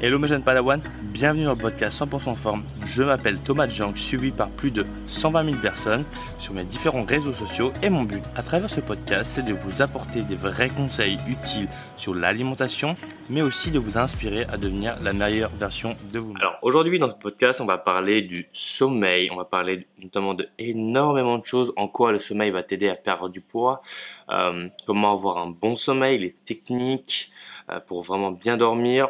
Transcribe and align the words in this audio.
Hello 0.00 0.18
mes 0.18 0.26
jeunes 0.26 0.42
Padawan, 0.42 0.82
bienvenue 1.02 1.44
dans 1.44 1.52
le 1.52 1.56
podcast 1.56 2.02
100% 2.02 2.34
forme. 2.34 2.64
Je 2.84 3.04
m'appelle 3.04 3.38
Thomas 3.38 3.68
Jank, 3.68 3.96
suivi 3.96 4.32
par 4.32 4.50
plus 4.50 4.72
de 4.72 4.84
120 5.06 5.44
000 5.44 5.56
personnes 5.58 6.04
sur 6.36 6.52
mes 6.52 6.64
différents 6.64 7.04
réseaux 7.04 7.32
sociaux. 7.32 7.72
Et 7.80 7.88
mon 7.90 8.02
but 8.02 8.22
à 8.34 8.42
travers 8.42 8.68
ce 8.68 8.80
podcast 8.80 9.30
c'est 9.32 9.44
de 9.44 9.54
vous 9.54 9.82
apporter 9.82 10.22
des 10.22 10.34
vrais 10.34 10.68
conseils 10.68 11.16
utiles 11.28 11.68
sur 11.96 12.12
l'alimentation 12.12 12.96
mais 13.30 13.40
aussi 13.40 13.70
de 13.70 13.78
vous 13.78 13.96
inspirer 13.96 14.44
à 14.52 14.56
devenir 14.56 14.96
la 15.00 15.12
meilleure 15.12 15.50
version 15.50 15.96
de 16.12 16.18
vous. 16.18 16.34
Alors 16.40 16.56
aujourd'hui 16.62 16.98
dans 16.98 17.08
ce 17.08 17.14
podcast 17.14 17.60
on 17.60 17.66
va 17.66 17.78
parler 17.78 18.20
du 18.22 18.48
sommeil, 18.52 19.30
on 19.30 19.36
va 19.36 19.44
parler 19.44 19.86
notamment 20.02 20.34
de 20.34 20.48
énormément 20.58 21.38
de 21.38 21.44
choses, 21.44 21.72
en 21.76 21.86
quoi 21.86 22.10
le 22.10 22.18
sommeil 22.18 22.50
va 22.50 22.64
t'aider 22.64 22.88
à 22.88 22.96
perdre 22.96 23.28
du 23.28 23.40
poids, 23.40 23.80
euh, 24.28 24.68
comment 24.86 25.12
avoir 25.12 25.38
un 25.38 25.48
bon 25.48 25.76
sommeil, 25.76 26.18
les 26.18 26.32
techniques 26.32 27.30
euh, 27.70 27.78
pour 27.80 28.02
vraiment 28.02 28.32
bien 28.32 28.56
dormir, 28.56 29.08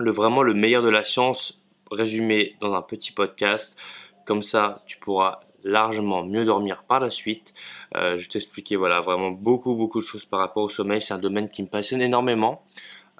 le 0.00 0.10
vraiment 0.10 0.42
le 0.42 0.54
meilleur 0.54 0.82
de 0.82 0.88
la 0.88 1.04
science 1.04 1.62
résumé 1.90 2.56
dans 2.60 2.74
un 2.74 2.82
petit 2.82 3.12
podcast. 3.12 3.76
Comme 4.24 4.42
ça, 4.42 4.82
tu 4.86 4.98
pourras 4.98 5.40
largement 5.62 6.24
mieux 6.24 6.44
dormir 6.44 6.84
par 6.84 7.00
la 7.00 7.10
suite. 7.10 7.52
Euh, 7.96 8.16
je 8.16 8.22
vais 8.22 8.28
t'expliquer 8.28 8.76
voilà 8.76 9.00
vraiment 9.00 9.30
beaucoup 9.30 9.74
beaucoup 9.74 10.00
de 10.00 10.04
choses 10.04 10.24
par 10.24 10.40
rapport 10.40 10.64
au 10.64 10.68
sommeil. 10.68 11.00
C'est 11.00 11.14
un 11.14 11.18
domaine 11.18 11.48
qui 11.48 11.62
me 11.62 11.68
passionne 11.68 12.00
énormément. 12.00 12.64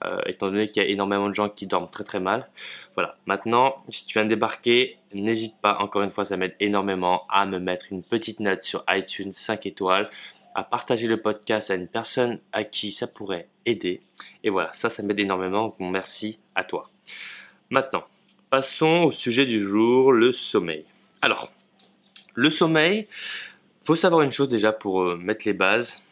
Euh, 0.02 0.18
étant 0.24 0.46
donné 0.46 0.70
qu'il 0.70 0.82
y 0.82 0.86
a 0.86 0.88
énormément 0.88 1.28
de 1.28 1.34
gens 1.34 1.50
qui 1.50 1.66
dorment 1.66 1.90
très 1.90 2.04
très 2.04 2.20
mal. 2.20 2.48
Voilà. 2.94 3.16
Maintenant, 3.26 3.84
si 3.90 4.06
tu 4.06 4.18
viens 4.18 4.24
de 4.24 4.30
débarquer, 4.30 4.96
n'hésite 5.12 5.56
pas, 5.60 5.76
encore 5.78 6.00
une 6.00 6.08
fois, 6.08 6.24
ça 6.24 6.38
m'aide 6.38 6.56
énormément 6.58 7.26
à 7.28 7.44
me 7.44 7.58
mettre 7.58 7.86
une 7.90 8.02
petite 8.02 8.40
note 8.40 8.62
sur 8.62 8.82
iTunes 8.88 9.32
5 9.32 9.66
étoiles, 9.66 10.08
à 10.54 10.64
partager 10.64 11.06
le 11.06 11.20
podcast 11.20 11.70
à 11.70 11.74
une 11.74 11.88
personne 11.88 12.40
à 12.52 12.64
qui 12.64 12.92
ça 12.92 13.06
pourrait 13.06 13.48
aider. 13.66 14.02
Et 14.44 14.50
voilà, 14.50 14.72
ça, 14.72 14.88
ça 14.88 15.02
m'aide 15.02 15.20
énormément. 15.20 15.76
Donc, 15.78 15.90
merci 15.90 16.38
à 16.54 16.64
toi. 16.64 16.90
Maintenant, 17.70 18.04
passons 18.50 19.02
au 19.04 19.10
sujet 19.10 19.46
du 19.46 19.60
jour, 19.60 20.12
le 20.12 20.32
sommeil. 20.32 20.84
Alors, 21.22 21.52
le 22.34 22.50
sommeil, 22.50 23.06
faut 23.82 23.96
savoir 23.96 24.22
une 24.22 24.30
chose 24.30 24.48
déjà 24.48 24.72
pour 24.72 25.02
euh, 25.02 25.16
mettre 25.16 25.42
les 25.46 25.52
bases. 25.52 26.02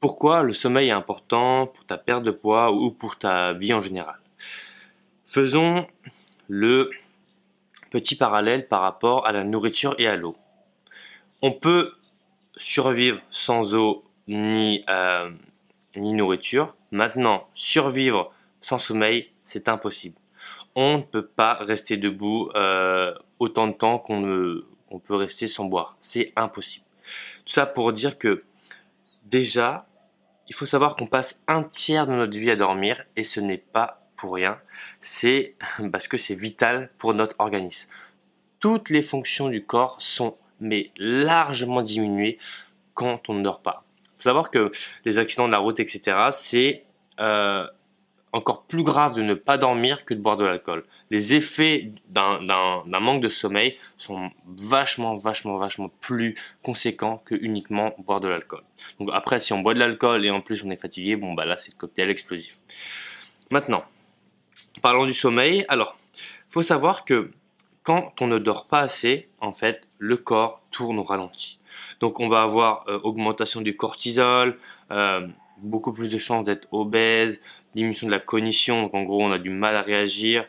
Pourquoi 0.00 0.42
le 0.42 0.52
sommeil 0.52 0.88
est 0.88 0.92
important 0.92 1.66
pour 1.66 1.84
ta 1.84 1.98
perte 1.98 2.22
de 2.22 2.30
poids 2.30 2.72
ou 2.72 2.90
pour 2.90 3.18
ta 3.18 3.52
vie 3.52 3.74
en 3.74 3.80
général? 3.80 4.18
Faisons 5.24 5.86
le 6.48 6.90
petit 7.90 8.14
parallèle 8.14 8.68
par 8.68 8.82
rapport 8.82 9.26
à 9.26 9.32
la 9.32 9.44
nourriture 9.44 9.94
et 9.98 10.06
à 10.06 10.16
l'eau. 10.16 10.36
On 11.42 11.52
peut 11.52 11.92
survivre 12.58 13.20
sans 13.30 13.74
eau 13.74 14.04
ni, 14.26 14.84
euh, 14.90 15.30
ni 15.96 16.12
nourriture. 16.12 16.74
Maintenant, 16.90 17.48
survivre 17.54 18.32
sans 18.60 18.78
sommeil, 18.78 19.30
c'est 19.44 19.68
impossible. 19.68 20.16
On 20.74 20.98
ne 20.98 21.02
peut 21.02 21.26
pas 21.26 21.54
rester 21.54 21.96
debout 21.96 22.50
euh, 22.54 23.14
autant 23.38 23.66
de 23.66 23.72
temps 23.72 23.98
qu'on 23.98 24.98
peut 25.04 25.14
rester 25.14 25.48
sans 25.48 25.64
boire. 25.64 25.96
C'est 26.00 26.32
impossible. 26.36 26.84
Tout 27.44 27.52
ça 27.52 27.66
pour 27.66 27.92
dire 27.92 28.18
que 28.18 28.44
déjà, 29.24 29.86
il 30.48 30.54
faut 30.54 30.66
savoir 30.66 30.96
qu'on 30.96 31.06
passe 31.06 31.42
un 31.46 31.62
tiers 31.62 32.06
de 32.06 32.12
notre 32.12 32.36
vie 32.38 32.50
à 32.50 32.56
dormir 32.56 33.04
et 33.16 33.24
ce 33.24 33.40
n'est 33.40 33.58
pas 33.58 34.06
pour 34.16 34.34
rien. 34.34 34.60
C'est 35.00 35.54
parce 35.92 36.08
que 36.08 36.16
c'est 36.16 36.34
vital 36.34 36.90
pour 36.98 37.14
notre 37.14 37.36
organisme. 37.38 37.88
Toutes 38.60 38.90
les 38.90 39.02
fonctions 39.02 39.48
du 39.48 39.64
corps 39.64 40.00
sont 40.00 40.36
mais 40.60 40.90
largement 40.96 41.82
diminuées 41.82 42.38
quand 42.94 43.28
on 43.28 43.34
ne 43.34 43.42
dort 43.42 43.60
pas. 43.60 43.84
Il 44.04 44.22
faut 44.22 44.22
savoir 44.24 44.50
que 44.50 44.72
les 45.04 45.18
accidents 45.18 45.46
de 45.46 45.52
la 45.52 45.58
route, 45.58 45.78
etc., 45.78 46.28
c'est 46.32 46.84
euh, 47.20 47.66
encore 48.32 48.64
plus 48.64 48.82
grave 48.82 49.16
de 49.16 49.22
ne 49.22 49.34
pas 49.34 49.58
dormir 49.58 50.04
que 50.04 50.14
de 50.14 50.20
boire 50.20 50.36
de 50.36 50.44
l'alcool. 50.44 50.84
Les 51.10 51.34
effets 51.34 51.92
d'un 52.08 52.40
manque 53.00 53.22
de 53.22 53.28
sommeil 53.28 53.76
sont 53.96 54.30
vachement, 54.46 55.16
vachement, 55.16 55.56
vachement 55.56 55.88
plus 56.00 56.34
conséquents 56.62 57.22
que 57.24 57.34
uniquement 57.34 57.94
boire 57.98 58.20
de 58.20 58.28
l'alcool. 58.28 58.62
Donc 59.00 59.10
après, 59.12 59.40
si 59.40 59.52
on 59.52 59.60
boit 59.60 59.74
de 59.74 59.78
l'alcool 59.78 60.24
et 60.26 60.30
en 60.30 60.40
plus 60.40 60.62
on 60.64 60.70
est 60.70 60.76
fatigué, 60.76 61.16
bon 61.16 61.32
bah 61.32 61.46
là 61.46 61.56
c'est 61.56 61.72
le 61.72 61.78
cocktail 61.78 62.10
explosif. 62.10 62.58
Maintenant, 63.50 63.84
parlons 64.82 65.06
du 65.06 65.14
sommeil. 65.14 65.64
Alors, 65.68 65.96
faut 66.50 66.62
savoir 66.62 67.04
que 67.04 67.30
quand 67.88 68.20
on 68.20 68.26
ne 68.26 68.36
dort 68.36 68.66
pas 68.66 68.80
assez, 68.80 69.30
en 69.40 69.54
fait, 69.54 69.80
le 69.96 70.18
corps 70.18 70.62
tourne 70.70 70.98
au 70.98 71.02
ralenti. 71.02 71.58
Donc 72.00 72.20
on 72.20 72.28
va 72.28 72.42
avoir 72.42 72.84
euh, 72.86 73.00
augmentation 73.02 73.62
du 73.62 73.78
cortisol, 73.78 74.58
euh, 74.90 75.26
beaucoup 75.56 75.94
plus 75.94 76.08
de 76.08 76.18
chances 76.18 76.44
d'être 76.44 76.68
obèse, 76.70 77.40
diminution 77.74 78.06
de 78.06 78.12
la 78.12 78.18
cognition, 78.18 78.82
donc 78.82 78.94
en 78.94 79.04
gros 79.04 79.24
on 79.24 79.32
a 79.32 79.38
du 79.38 79.48
mal 79.48 79.74
à 79.74 79.80
réagir. 79.80 80.44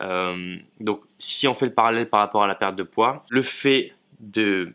Euh, 0.00 0.58
donc 0.78 1.00
si 1.18 1.48
on 1.48 1.54
fait 1.54 1.66
le 1.66 1.74
parallèle 1.74 2.08
par 2.08 2.20
rapport 2.20 2.44
à 2.44 2.46
la 2.46 2.54
perte 2.54 2.76
de 2.76 2.84
poids, 2.84 3.24
le 3.30 3.42
fait 3.42 3.92
de 4.20 4.72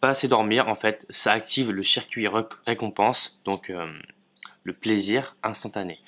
pas 0.00 0.08
assez 0.08 0.26
dormir, 0.26 0.66
en 0.66 0.74
fait, 0.74 1.06
ça 1.10 1.30
active 1.30 1.70
le 1.70 1.84
circuit 1.84 2.26
récompense, 2.66 3.40
donc 3.44 3.70
le 4.64 4.72
plaisir 4.72 5.36
instantané. 5.44 5.98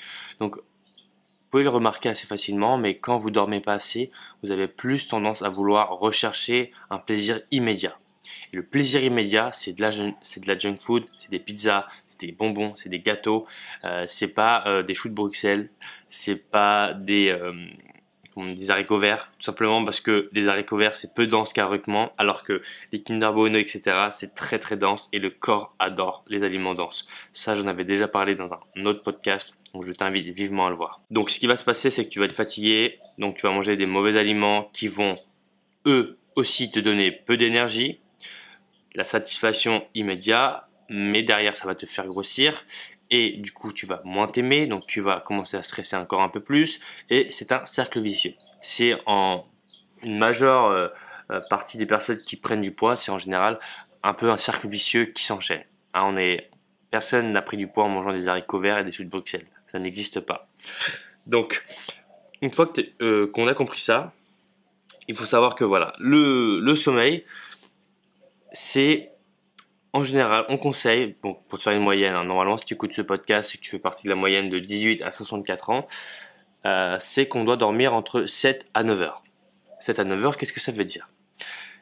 Pouvez 1.53 1.65
le 1.65 1.71
remarquer 1.71 2.09
assez 2.09 2.27
facilement, 2.27 2.79
mais 2.79 2.97
quand 2.99 3.17
vous 3.17 3.31
dormez 3.31 3.61
pas 3.61 3.75
assez, 3.75 4.11
vous 4.43 4.51
avez 4.51 4.67
plus 4.67 5.07
tendance 5.07 5.43
à 5.43 5.49
vouloir 5.49 5.99
rechercher 5.99 6.71
un 6.91 6.99
plaisir 6.99 7.41
immédiat. 7.51 7.99
Et 8.53 8.57
le 8.57 8.67
plaisir 8.67 9.05
immédiat, 9.05 9.51
c'est 9.53 9.73
de 9.73 9.83
la, 9.83 9.93
c'est 10.23 10.61
junk 10.61 10.79
food, 10.81 11.05
c'est 11.19 11.31
des 11.31 11.39
pizzas, 11.39 11.87
des 12.27 12.33
bonbons, 12.33 12.75
c'est 12.77 12.89
des 12.89 13.01
gâteaux, 13.01 13.47
euh, 13.85 14.05
c'est 14.07 14.29
pas 14.29 14.65
euh, 14.67 14.83
des 14.83 14.95
choux 14.95 15.09
de 15.09 15.15
Bruxelles, 15.15 15.71
c'est 16.09 16.37
pas 16.37 16.95
des 16.95 17.29
euh, 17.29 17.53
des 18.37 18.71
haricots 18.71 18.99
verts, 18.99 19.31
tout 19.39 19.45
simplement 19.45 19.85
parce 19.85 20.01
que 20.01 20.29
les 20.33 20.49
haricots 20.49 20.77
verts 20.77 20.95
c'est 20.95 21.15
peu 21.15 21.27
dense 21.27 21.53
caloriquement, 21.53 22.13
alors 22.19 22.43
que 22.43 22.63
les 22.93 23.03
Kinder 23.03 23.33
etc. 23.57 24.09
c'est 24.11 24.35
très 24.35 24.59
très 24.59 24.77
dense 24.77 25.09
et 25.13 25.19
le 25.19 25.31
corps 25.31 25.75
adore 25.79 26.25
les 26.29 26.43
aliments 26.43 26.75
denses. 26.75 27.07
Ça 27.33 27.55
j'en 27.55 27.67
avais 27.67 27.85
déjà 27.85 28.09
parlé 28.09 28.35
dans 28.35 28.51
un 28.77 28.85
autre 28.87 29.05
podcast, 29.05 29.55
donc 29.75 29.85
je 29.85 29.93
t'invite 29.93 30.29
vivement 30.29 30.67
à 30.67 30.71
le 30.71 30.77
voir. 30.77 31.01
Donc 31.11 31.31
ce 31.31 31.39
qui 31.39 31.47
va 31.47 31.57
se 31.57 31.65
passer 31.65 31.91
c'est 31.91 32.05
que 32.05 32.11
tu 32.11 32.19
vas 32.19 32.27
être 32.27 32.37
fatigué, 32.37 32.97
donc 33.19 33.37
tu 33.37 33.43
vas 33.43 33.53
manger 33.53 33.77
des 33.77 33.87
mauvais 33.87 34.19
aliments 34.19 34.71
qui 34.73 34.89
vont 34.89 35.17
eux 35.87 36.19
aussi 36.37 36.71
te 36.71 36.81
donner 36.81 37.13
peu 37.13 37.37
d'énergie, 37.37 38.01
la 38.95 39.05
satisfaction 39.05 39.85
immédiate, 39.95 40.65
mais 40.89 41.23
derrière 41.23 41.55
ça 41.55 41.67
va 41.67 41.75
te 41.75 41.87
faire 41.87 42.07
grossir 42.07 42.65
et 43.13 43.37
du 43.37 43.53
coup 43.53 43.73
tu 43.73 43.87
vas 43.87 44.01
moins 44.05 44.27
t'aimer, 44.27 44.67
donc 44.67 44.87
tu 44.89 45.01
vas 45.01 45.21
commencer 45.21 45.57
à 45.57 45.63
stresser 45.63 45.95
encore 45.95 46.23
un 46.23 46.31
peu 46.31 46.41
plus 46.41 46.81
et 47.11 47.31
c'est 47.31 47.53
un 47.53 47.65
cercle 47.67 48.01
vicieux. 48.01 48.35
C'est 48.63 48.99
en 49.07 49.47
une 50.03 50.19
majeure 50.19 50.67
euh, 50.67 50.89
euh, 51.31 51.41
partie 51.51 51.77
des 51.77 51.87
personnes 51.87 52.17
qui 52.17 52.37
prennent 52.37 52.63
du 52.63 52.73
poids, 52.73 52.97
c'est 52.97 53.13
en 53.13 53.19
général 53.19 53.61
un 54.03 54.15
peu 54.15 54.31
un 54.31 54.39
cercle 54.39 54.67
vicieux 54.67 55.05
qui 55.05 55.23
s'enchaîne. 55.25 55.63
Hein, 55.95 56.05
on 56.07 56.17
est 56.17 56.51
personne 56.91 57.33
n'a 57.33 57.43
pris 57.43 57.59
du 57.59 57.69
poids 57.69 57.85
en 57.85 57.89
mangeant 57.91 58.13
des 58.13 58.29
haricots 58.29 58.59
verts 58.59 58.79
et 58.79 58.85
des 58.85 58.93
choux 58.93 59.05
de 59.05 59.11
Bruxelles, 59.11 59.47
ça 59.71 59.79
n'existe 59.79 60.21
pas. 60.21 60.47
Donc 61.27 61.65
une 62.41 62.53
fois 62.53 62.73
euh, 63.03 63.31
qu'on 63.31 63.47
a 63.47 63.55
compris 63.55 63.81
ça, 63.81 64.15
il 65.07 65.15
faut 65.15 65.27
savoir 65.27 65.55
que 65.55 65.65
voilà, 65.65 65.93
le, 65.99 66.61
le 66.61 66.75
sommeil, 66.75 67.25
c'est 68.53 69.11
en 69.93 70.05
général, 70.05 70.45
on 70.49 70.57
conseille, 70.57 71.17
bon, 71.23 71.37
pour 71.51 71.59
faire 71.59 71.73
une 71.73 71.83
moyenne, 71.83 72.15
hein, 72.15 72.25
normalement 72.25 72.57
si 72.57 72.65
tu 72.65 72.75
écoutes 72.75 72.93
ce 72.93 73.03
podcast 73.03 73.55
et 73.55 73.59
que 73.59 73.63
tu 73.63 73.71
fais 73.71 73.79
partie 73.79 74.05
de 74.05 74.09
la 74.09 74.15
moyenne 74.15 74.49
de 74.49 74.59
18 74.59 75.03
à 75.03 75.13
64 75.13 75.71
ans, 75.71 75.87
euh, 76.65 76.97
c'est 77.01 77.27
qu'on 77.27 77.45
doit 77.45 77.57
dormir 77.57 77.93
entre 77.93 78.25
7 78.25 78.67
à 78.75 78.85
9 78.85 79.03
heures. 79.03 79.23
7 79.81 79.99
à 79.99 80.05
9 80.05 80.25
heures, 80.25 80.37
qu'est-ce 80.37 80.53
que 80.53 80.61
ça 80.61 80.73
veut 80.73 80.85
dire? 80.85 81.09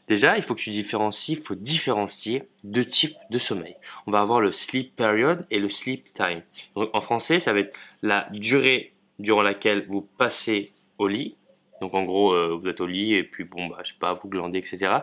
Déjà, 0.09 0.37
il 0.37 0.43
faut 0.43 0.56
que 0.56 0.60
tu 0.60 0.71
différencies, 0.71 1.32
il 1.32 1.38
faut 1.38 1.54
différencier 1.54 2.48
deux 2.65 2.84
types 2.84 3.16
de 3.31 3.38
sommeil. 3.38 3.76
On 4.09 4.10
va 4.10 4.21
avoir 4.21 4.41
le 4.41 4.50
sleep 4.50 4.97
period 4.97 5.47
et 5.53 5.60
le 5.60 5.69
sleep 5.69 6.12
time. 6.12 6.41
Donc, 6.75 6.91
en 6.92 7.00
français, 7.00 7.38
ça 7.38 7.53
va 7.53 7.60
être 7.60 7.78
la 8.03 8.27
durée 8.32 8.95
durant 9.21 9.42
laquelle 9.42 9.86
vous 9.89 10.03
passez 10.03 10.71
au 10.98 11.07
lit. 11.07 11.36
Donc 11.80 11.95
en 11.95 12.03
gros, 12.03 12.33
euh, 12.33 12.59
vous 12.60 12.68
êtes 12.68 12.80
au 12.80 12.86
lit 12.86 13.15
et 13.15 13.22
puis 13.24 13.45
bon, 13.45 13.68
bah, 13.68 13.78
je 13.84 13.91
sais 13.91 13.98
pas, 13.98 14.12
vous 14.15 14.28
glandez, 14.28 14.59
etc. 14.59 14.98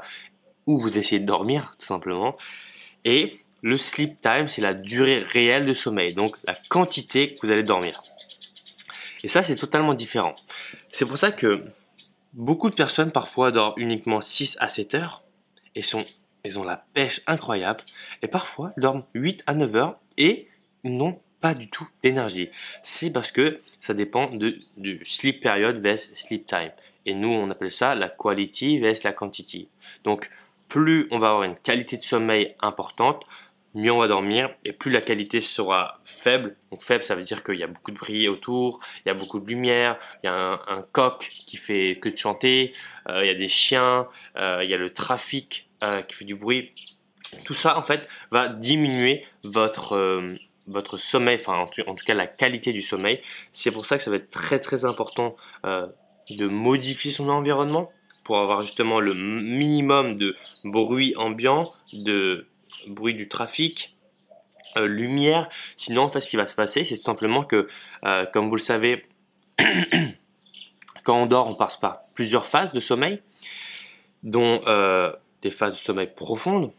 Ou 0.66 0.78
vous 0.78 0.98
essayez 0.98 1.20
de 1.20 1.26
dormir, 1.26 1.76
tout 1.80 1.86
simplement. 1.86 2.36
Et 3.06 3.40
le 3.64 3.78
sleep 3.78 4.22
time, 4.22 4.48
c'est 4.48 4.62
la 4.62 4.74
durée 4.74 5.20
réelle 5.20 5.66
de 5.66 5.74
sommeil, 5.74 6.14
donc 6.14 6.38
la 6.46 6.56
quantité 6.70 7.34
que 7.34 7.46
vous 7.46 7.52
allez 7.52 7.64
dormir. 7.64 8.02
Et 9.24 9.28
ça, 9.28 9.44
c'est 9.44 9.56
totalement 9.56 9.94
différent. 9.94 10.36
C'est 10.90 11.06
pour 11.06 11.18
ça 11.18 11.32
que 11.32 11.64
beaucoup 12.34 12.70
de 12.70 12.76
personnes 12.76 13.12
parfois 13.12 13.52
dorment 13.52 13.74
uniquement 13.78 14.22
6 14.22 14.58
à 14.60 14.70
7 14.70 14.96
heures 14.96 15.24
et 15.76 15.82
sont, 15.82 16.06
ils 16.46 16.60
ont 16.60 16.64
la 16.64 16.86
pêche 16.94 17.22
incroyable. 17.28 17.84
Et 18.22 18.28
parfois, 18.28 18.72
dorment 18.78 19.04
8 19.16 19.44
à 19.48 19.54
9 19.54 19.76
heures 19.76 20.00
et 20.18 20.48
n'ont 20.84 21.20
pas 21.42 21.54
du 21.54 21.68
tout 21.70 21.88
d'énergie. 22.04 22.50
C'est 22.84 23.12
parce 23.12 23.32
que 23.32 23.60
ça 23.80 23.94
dépend 23.94 24.30
de, 24.30 24.60
du 24.78 25.02
sleep 25.04 25.42
period 25.42 25.78
vs 25.78 26.14
sleep 26.16 26.46
time. 26.46 26.72
Et 27.06 27.14
nous, 27.14 27.30
on 27.30 27.50
appelle 27.50 27.72
ça 27.72 27.96
la 27.96 28.10
quality 28.10 28.80
vs 28.80 29.04
la 29.04 29.14
quantity. 29.14 29.70
Donc, 30.04 30.30
plus 30.70 31.08
on 31.12 31.20
va 31.20 31.30
avoir 31.30 31.44
une 31.44 31.58
qualité 31.58 31.98
de 31.98 32.04
sommeil 32.04 32.56
importante, 32.62 33.26
mieux 33.78 33.92
on 33.92 34.00
va 34.00 34.08
dormir 34.08 34.50
et 34.66 34.74
plus 34.74 34.92
la 34.92 35.02
qualité 35.02 35.40
sera 35.40 35.98
faible. 36.02 36.56
Donc 36.72 36.82
faible, 36.82 37.04
ça 37.04 37.16
veut 37.16 37.24
dire 37.24 37.44
qu'il 37.44 37.56
y 37.56 37.64
a 37.64 37.68
beaucoup 37.68 37.92
de 37.92 37.98
bruit 37.98 38.28
autour, 38.28 38.80
il 39.06 39.10
y 39.10 39.12
a 39.12 39.14
beaucoup 39.14 39.40
de 39.40 39.48
lumière, 39.48 39.98
il 40.24 40.28
y 40.28 40.30
a 40.30 40.60
un, 40.68 40.82
coq 40.92 41.30
qui 41.46 41.58
fait 41.58 41.98
que 42.02 42.10
de 42.10 42.18
chanter, 42.18 42.74
euh, 43.10 43.24
il 43.24 43.28
y 43.28 43.36
a 43.36 43.38
des 43.38 43.48
chiens, 43.48 44.08
euh, 44.38 44.62
il 44.64 44.70
y 44.70 44.74
a 44.74 44.78
le 44.78 44.90
trafic 44.90 45.70
euh, 45.84 46.02
qui 46.02 46.16
fait 46.16 46.26
du 46.26 46.36
bruit. 46.36 46.74
Tout 47.44 47.54
ça 47.54 47.78
en 47.78 47.84
fait 47.84 48.08
va 48.32 48.48
diminuer 48.48 49.26
votre 49.44 50.38
votre 50.66 50.98
sommeil, 50.98 51.38
enfin 51.40 51.54
en 51.54 51.64
en 51.64 51.96
tout, 51.96 52.06
cas 52.06 52.14
la 52.14 52.28
qualité 52.28 52.74
du 52.74 52.82
sommeil. 52.82 53.22
C'est 53.52 53.72
pour 53.72 53.86
ça 53.86 53.98
que 53.98 54.04
ça 54.04 54.10
va 54.10 54.18
être 54.18 54.32
très 54.32 54.60
très 54.60 54.86
important 54.86 55.36
de 55.66 56.48
modifier 56.48 57.12
son 57.12 57.30
environnement 57.30 57.92
pour 58.28 58.40
avoir 58.40 58.62
justement 58.62 59.00
le 59.00 59.14
minimum 59.14 60.18
de 60.18 60.36
bruit 60.66 61.16
ambiant, 61.16 61.72
de 61.94 62.46
bruit 62.86 63.14
du 63.14 63.30
trafic, 63.30 63.96
euh, 64.76 64.86
lumière. 64.86 65.48
Sinon, 65.78 66.04
en 66.04 66.10
fait, 66.10 66.20
ce 66.20 66.30
qui 66.30 66.36
va 66.36 66.46
se 66.46 66.54
passer, 66.54 66.84
c'est 66.84 66.98
tout 66.98 67.04
simplement 67.04 67.46
que, 67.46 67.70
euh, 68.04 68.26
comme 68.26 68.50
vous 68.50 68.58
le 68.58 68.62
savez, 68.62 69.06
quand 71.06 71.18
on 71.18 71.26
dort, 71.26 71.48
on 71.48 71.56
passe 71.56 71.78
par 71.78 72.04
plusieurs 72.16 72.46
phases 72.46 72.74
de 72.74 72.82
sommeil, 72.82 73.22
dont 74.24 74.62
euh, 74.68 75.14
des 75.42 75.50
phases 75.50 75.72
de 75.76 75.80
sommeil 75.80 76.10
profondes. 76.14 76.74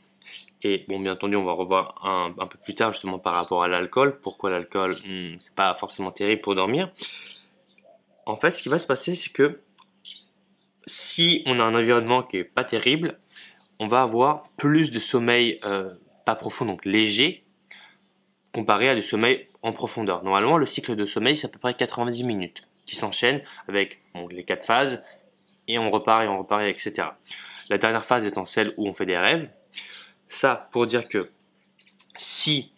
Et 0.62 0.84
bon, 0.86 1.00
bien 1.00 1.12
entendu, 1.12 1.36
on 1.36 1.44
va 1.44 1.52
revoir 1.52 2.04
un, 2.04 2.46
peu 2.46 2.58
plus 2.62 2.74
tard 2.74 2.92
justement 2.92 3.18
par 3.18 3.32
rapport 3.32 3.62
à 3.62 3.68
l'alcool. 3.68 4.20
Pourquoi 4.20 4.50
l'alcool, 4.50 4.98
hmm, 5.06 5.36
c'est 5.38 5.54
pas 5.54 5.74
forcément 5.74 6.10
terrible 6.10 6.42
pour 6.42 6.54
dormir? 6.54 6.90
En 8.26 8.36
fait, 8.36 8.50
ce 8.50 8.62
qui 8.62 8.68
va 8.68 8.78
se 8.78 8.86
passer, 8.86 9.14
c'est 9.14 9.30
que 9.30 9.60
si 10.88 11.42
on 11.46 11.60
a 11.60 11.62
un 11.62 11.74
environnement 11.74 12.22
qui 12.22 12.38
est 12.38 12.44
pas 12.44 12.64
terrible, 12.64 13.14
on 13.78 13.86
va 13.86 14.02
avoir 14.02 14.48
plus 14.56 14.90
de 14.90 14.98
sommeil 14.98 15.58
euh, 15.64 15.94
pas 16.24 16.34
profond, 16.34 16.64
donc 16.64 16.84
léger, 16.84 17.44
comparé 18.52 18.88
à 18.88 18.94
du 18.94 19.02
sommeil 19.02 19.46
en 19.62 19.72
profondeur. 19.72 20.24
Normalement, 20.24 20.56
le 20.56 20.66
cycle 20.66 20.96
de 20.96 21.06
sommeil, 21.06 21.36
c'est 21.36 21.46
à 21.46 21.50
peu 21.50 21.58
près 21.58 21.74
90 21.74 22.24
minutes, 22.24 22.62
qui 22.86 22.96
s'enchaînent 22.96 23.42
avec 23.68 24.00
les 24.30 24.44
quatre 24.44 24.64
phases, 24.64 25.02
et 25.68 25.78
on 25.78 25.90
repart 25.90 26.24
et 26.24 26.28
on 26.28 26.38
repart, 26.38 26.62
etc. 26.62 27.08
La 27.68 27.78
dernière 27.78 28.04
phase 28.04 28.24
étant 28.24 28.44
celle 28.44 28.72
où 28.76 28.88
on 28.88 28.92
fait 28.92 29.06
des 29.06 29.18
rêves. 29.18 29.50
Ça, 30.28 30.68
pour 30.72 30.86
dire 30.86 31.08
que 31.08 31.30
si 32.16 32.72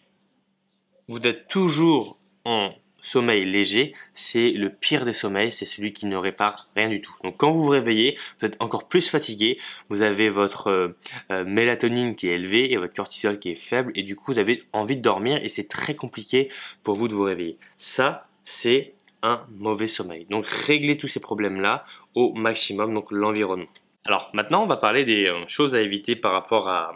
vous 1.07 1.19
êtes 1.25 1.47
toujours 1.47 2.19
en 2.45 2.71
sommeil 3.01 3.43
léger, 3.45 3.93
c'est 4.13 4.51
le 4.51 4.69
pire 4.69 5.03
des 5.03 5.13
sommeils, 5.13 5.51
c'est 5.51 5.65
celui 5.65 5.91
qui 5.91 6.05
ne 6.05 6.15
répare 6.15 6.69
rien 6.75 6.87
du 6.87 7.01
tout. 7.01 7.13
Donc 7.23 7.35
quand 7.37 7.51
vous 7.51 7.63
vous 7.63 7.69
réveillez, 7.69 8.17
vous 8.39 8.45
êtes 8.45 8.57
encore 8.59 8.87
plus 8.87 9.09
fatigué, 9.09 9.57
vous 9.89 10.03
avez 10.03 10.29
votre 10.29 10.67
euh, 10.67 10.95
euh, 11.31 11.43
mélatonine 11.43 12.15
qui 12.15 12.29
est 12.29 12.35
élevée 12.35 12.71
et 12.71 12.77
votre 12.77 12.93
cortisol 12.93 13.39
qui 13.39 13.49
est 13.49 13.55
faible 13.55 13.91
et 13.95 14.03
du 14.03 14.15
coup 14.15 14.33
vous 14.33 14.39
avez 14.39 14.63
envie 14.71 14.95
de 14.95 15.01
dormir 15.01 15.39
et 15.43 15.49
c'est 15.49 15.67
très 15.67 15.95
compliqué 15.95 16.49
pour 16.83 16.95
vous 16.95 17.07
de 17.07 17.13
vous 17.13 17.23
réveiller. 17.23 17.57
Ça, 17.75 18.27
c'est 18.43 18.93
un 19.23 19.45
mauvais 19.57 19.87
sommeil. 19.87 20.25
Donc 20.29 20.45
réglez 20.45 20.97
tous 20.97 21.07
ces 21.07 21.19
problèmes-là 21.19 21.85
au 22.15 22.33
maximum, 22.33 22.93
donc 22.93 23.11
l'environnement. 23.11 23.67
Alors 24.05 24.29
maintenant, 24.33 24.63
on 24.63 24.67
va 24.67 24.77
parler 24.77 25.05
des 25.05 25.27
euh, 25.27 25.45
choses 25.47 25.75
à 25.75 25.81
éviter 25.81 26.15
par 26.15 26.33
rapport 26.33 26.69
à, 26.69 26.95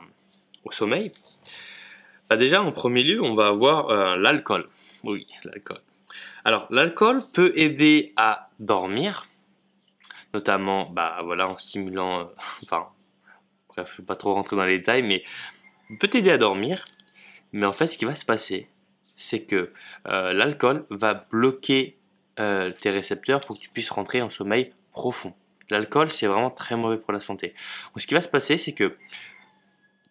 au 0.64 0.72
sommeil. 0.72 1.12
Bah 2.30 2.38
déjà, 2.38 2.64
en 2.64 2.72
premier 2.72 3.04
lieu, 3.04 3.22
on 3.22 3.36
va 3.36 3.48
avoir 3.48 4.18
l'alcool. 4.18 4.68
Oui, 5.04 5.28
l'alcool. 5.44 5.78
Alors, 6.46 6.68
l'alcool 6.70 7.24
peut 7.34 7.54
aider 7.56 8.14
à 8.18 8.50
dormir, 8.60 9.26
notamment, 10.32 10.88
bah 10.92 11.20
voilà, 11.24 11.50
en 11.50 11.58
stimulant, 11.58 12.20
euh, 12.20 12.24
enfin, 12.64 12.88
bref, 13.70 13.90
je 13.90 13.94
ne 13.94 13.98
vais 13.98 14.06
pas 14.06 14.16
trop 14.16 14.36
rentrer 14.36 14.56
dans 14.56 14.64
les 14.64 14.78
détails, 14.78 15.02
mais 15.02 15.24
peut 16.00 16.10
aider 16.14 16.30
à 16.30 16.38
dormir. 16.38 16.86
Mais 17.52 17.66
en 17.66 17.74
fait, 17.74 17.88
ce 17.88 17.98
qui 17.98 18.06
va 18.06 18.14
se 18.14 18.26
passer, 18.26 18.70
c'est 19.16 19.42
que 19.42 19.72
euh, 20.08 20.34
l'alcool 20.34 20.86
va 20.92 21.16
bloquer 21.16 21.98
euh, 22.40 22.72
tes 22.72 22.92
récepteurs 22.92 23.40
pour 23.40 23.56
que 23.56 23.62
tu 23.62 23.70
puisses 23.70 23.90
rentrer 23.90 24.22
en 24.22 24.30
sommeil 24.30 24.72
profond. 24.92 25.34
L'alcool, 25.72 26.12
c'est 26.12 26.28
vraiment 26.28 26.52
très 26.52 26.76
mauvais 26.76 26.98
pour 26.98 27.12
la 27.12 27.20
santé. 27.20 27.56
Donc, 27.88 28.02
ce 28.02 28.06
qui 28.06 28.14
va 28.14 28.22
se 28.22 28.30
passer, 28.30 28.58
c'est 28.58 28.74
que 28.74 28.96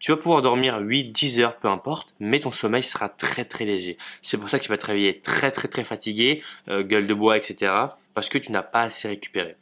tu 0.04 0.10
vas 0.10 0.18
pouvoir 0.18 0.42
dormir 0.42 0.80
8, 0.80 1.12
10 1.12 1.40
heures, 1.40 1.56
peu 1.56 1.66
importe, 1.66 2.14
mais 2.20 2.38
ton 2.38 2.50
sommeil 2.50 2.82
sera 2.82 3.08
très 3.08 3.46
très 3.46 3.64
léger. 3.64 3.96
C'est 4.20 4.36
pour 4.36 4.50
ça 4.50 4.58
que 4.58 4.64
tu 4.64 4.68
vas 4.68 4.76
te 4.76 4.84
réveiller 4.84 5.20
très 5.20 5.50
très 5.50 5.66
très 5.66 5.82
fatigué, 5.82 6.42
euh, 6.68 6.82
gueule 6.82 7.06
de 7.06 7.14
bois, 7.14 7.38
etc. 7.38 7.72
Parce 8.12 8.28
que 8.28 8.36
tu 8.36 8.52
n'as 8.52 8.62
pas 8.62 8.82
assez 8.82 9.08
récupéré. 9.08 9.56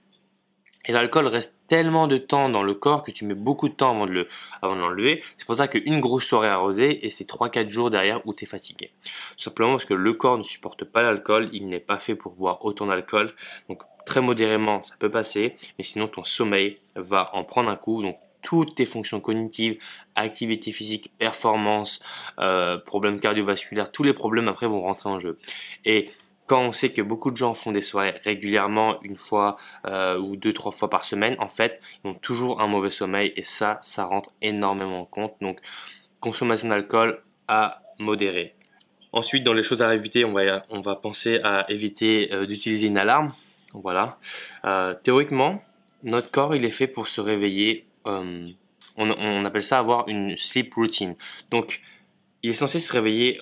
Et 0.87 0.91
l'alcool 0.91 1.29
reste 1.29 1.55
tellement 1.69 2.09
de 2.09 2.19
temps 2.19 2.49
dans 2.49 2.65
le 2.65 2.75
corps 2.75 3.05
que 3.05 3.12
tu 3.12 3.25
mets 3.25 3.37
beaucoup 3.37 3.69
de 3.69 3.75
temps 3.75 3.93
avant 3.93 4.06
de 4.06 4.11
le, 4.11 4.29
avant 4.62 4.75
de 4.75 4.81
l'enlever. 4.81 5.23
C'est 5.37 5.47
pour 5.47 5.55
ça 5.55 5.69
qu'une 5.69 6.00
grosse 6.00 6.25
soirée 6.25 6.49
arrosée 6.49 7.06
et 7.06 7.11
c'est 7.11 7.29
3-4 7.29 7.69
jours 7.69 7.91
derrière 7.91 8.27
où 8.27 8.35
tu 8.35 8.43
es 8.43 8.49
fatigué. 8.49 8.91
Simplement 9.37 9.71
parce 9.75 9.85
que 9.85 9.94
le 9.94 10.12
corps 10.12 10.39
ne 10.39 10.43
supporte 10.43 10.83
pas 10.83 11.03
l'alcool, 11.03 11.50
il 11.53 11.69
n'est 11.69 11.79
pas 11.79 11.99
fait 11.99 12.17
pour 12.17 12.33
boire 12.33 12.65
autant 12.65 12.87
d'alcool. 12.87 13.33
Donc 13.69 13.83
très 14.06 14.21
modérément, 14.21 14.83
ça 14.83 14.97
peut 14.99 15.09
passer, 15.09 15.55
mais 15.79 15.85
sinon 15.85 16.09
ton 16.09 16.25
sommeil 16.25 16.81
va 16.97 17.31
en 17.33 17.44
prendre 17.44 17.71
un 17.71 17.77
coup. 17.77 18.03
Donc 18.03 18.19
toutes 18.43 18.75
tes 18.75 18.85
fonctions 18.85 19.21
cognitives, 19.21 19.79
activité 20.15 20.73
physique, 20.73 21.12
performance, 21.19 22.00
euh, 22.39 22.79
problèmes 22.79 23.21
cardiovasculaires, 23.21 23.91
tous 23.91 24.03
les 24.03 24.12
problèmes 24.12 24.49
après 24.49 24.67
vont 24.67 24.83
rentrer 24.83 25.09
en 25.09 25.19
jeu. 25.19 25.37
Et 25.85 26.11
quand 26.47 26.61
on 26.61 26.73
sait 26.73 26.91
que 26.91 27.00
beaucoup 27.00 27.31
de 27.31 27.37
gens 27.37 27.55
font 27.55 27.73
des 27.73 27.81
soirées 27.81 28.15
régulièrement, 28.25 29.00
une 29.03 29.17
fois 29.17 29.56
euh, 29.87 30.19
ou 30.19 30.37
deux, 30.37 30.53
trois 30.53 30.73
fois 30.73 30.91
par 30.91 31.05
semaine, 31.05 31.37
en 31.39 31.49
fait, 31.49 31.81
ils 32.05 32.09
ont 32.09 32.15
toujours 32.15 32.61
un 32.61 32.67
mauvais 32.67 32.91
sommeil 32.91 33.33
et 33.37 33.43
ça, 33.43 33.79
ça 33.81 34.05
rentre 34.05 34.33
énormément 34.43 35.00
en 35.00 35.05
compte. 35.06 35.35
Donc, 35.41 35.61
consommation 36.21 36.69
d'alcool 36.69 37.23
à 37.49 37.83
modérer. 37.99 38.55
Ensuite, 39.12 39.44
dans 39.44 39.53
les 39.53 39.62
choses 39.62 39.83
à 39.83 39.94
éviter, 39.94 40.25
on 40.25 40.33
va, 40.33 40.65
on 40.69 40.81
va 40.81 40.97
penser 40.97 41.41
à 41.44 41.71
éviter 41.71 42.33
euh, 42.33 42.44
d'utiliser 42.44 42.89
une 42.89 42.99
alarme. 42.99 43.33
Voilà. 43.75 44.19
Théoriquement, 45.03 45.62
notre 46.03 46.31
corps, 46.31 46.55
il 46.55 46.67
est 46.67 46.71
fait 46.71 46.87
pour 46.87 47.06
se 47.06 47.23
réveiller 47.23 47.87
euh, 48.06 48.49
on, 48.96 49.44
appelle 49.44 49.62
ça 49.62 49.78
avoir 49.78 50.08
une 50.08 50.37
sleep 50.37 50.75
routine. 50.75 51.14
Donc, 51.50 51.81
il 52.43 52.50
est 52.50 52.54
censé 52.54 52.81
se 52.81 52.93
réveiller 52.93 53.40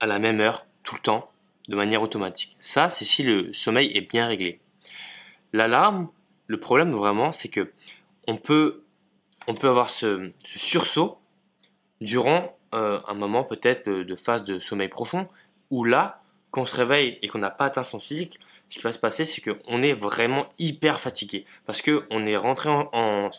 à 0.00 0.06
la 0.06 0.18
même 0.18 0.40
heure, 0.40 0.66
tout 0.82 0.94
le 0.94 1.00
temps, 1.00 1.30
de 1.68 1.76
manière 1.76 2.02
automatique. 2.02 2.56
Ça, 2.60 2.88
c'est 2.88 3.04
si 3.04 3.22
le 3.22 3.52
sommeil 3.52 3.90
est 3.96 4.08
bien 4.08 4.26
réglé. 4.26 4.60
L'alarme, 5.52 6.08
le 6.46 6.58
problème 6.58 6.92
vraiment, 6.92 7.32
c'est 7.32 7.48
que 7.48 7.72
on 8.26 8.36
peut, 8.36 8.84
on 9.46 9.54
peut 9.54 9.68
avoir 9.68 9.90
ce, 9.90 10.32
sursaut 10.44 11.18
durant 12.00 12.56
euh, 12.74 13.00
un 13.06 13.14
moment 13.14 13.44
peut-être 13.44 13.88
de, 13.88 14.16
phase 14.16 14.44
de 14.44 14.58
sommeil 14.58 14.88
profond, 14.88 15.28
où 15.70 15.84
là, 15.84 16.22
quand 16.50 16.62
on 16.62 16.66
se 16.66 16.76
réveille 16.76 17.18
et 17.22 17.28
qu'on 17.28 17.38
n'a 17.38 17.50
pas 17.50 17.66
atteint 17.66 17.84
son 17.84 18.00
cycle, 18.00 18.38
ce 18.72 18.78
qui 18.78 18.84
va 18.84 18.92
se 18.94 18.98
passer, 18.98 19.26
c'est 19.26 19.42
qu'on 19.42 19.82
est 19.82 19.92
vraiment 19.92 20.46
hyper 20.58 20.98
fatigué 20.98 21.44
parce 21.66 21.82
que 21.82 22.06
on 22.08 22.24
est 22.24 22.38
rentré 22.38 22.70
en, 22.70 23.30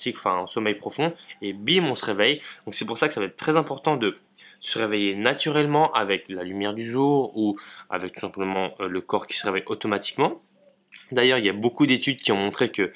sommeil 0.45 0.75
profond 0.75 1.11
et 1.41 1.53
bim, 1.53 1.85
on 1.85 1.95
se 1.95 2.05
réveille. 2.05 2.39
Donc 2.65 2.75
c'est 2.75 2.85
pour 2.85 2.99
ça 2.99 3.07
que 3.07 3.15
ça 3.15 3.19
va 3.19 3.25
être 3.25 3.35
très 3.35 3.57
important 3.57 3.97
de 3.97 4.19
se 4.59 4.77
réveiller 4.77 5.15
naturellement 5.15 5.91
avec 5.93 6.29
la 6.29 6.43
lumière 6.43 6.75
du 6.75 6.85
jour 6.85 7.35
ou 7.35 7.57
avec 7.89 8.13
tout 8.13 8.19
simplement 8.19 8.75
euh, 8.79 8.87
le 8.87 9.01
corps 9.01 9.25
qui 9.25 9.35
se 9.35 9.47
réveille 9.47 9.63
automatiquement. 9.65 10.39
D'ailleurs, 11.11 11.39
il 11.39 11.45
y 11.45 11.49
a 11.49 11.53
beaucoup 11.53 11.87
d'études 11.87 12.21
qui 12.21 12.31
ont 12.31 12.37
montré 12.37 12.71
que 12.71 12.93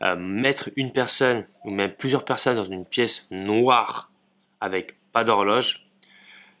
euh, 0.00 0.16
mettre 0.16 0.70
une 0.76 0.90
personne 0.90 1.46
ou 1.64 1.70
même 1.70 1.92
plusieurs 1.92 2.24
personnes 2.24 2.56
dans 2.56 2.64
une 2.64 2.86
pièce 2.86 3.28
noire 3.30 4.10
avec 4.62 4.96
pas 5.12 5.22
d'horloge, 5.22 5.86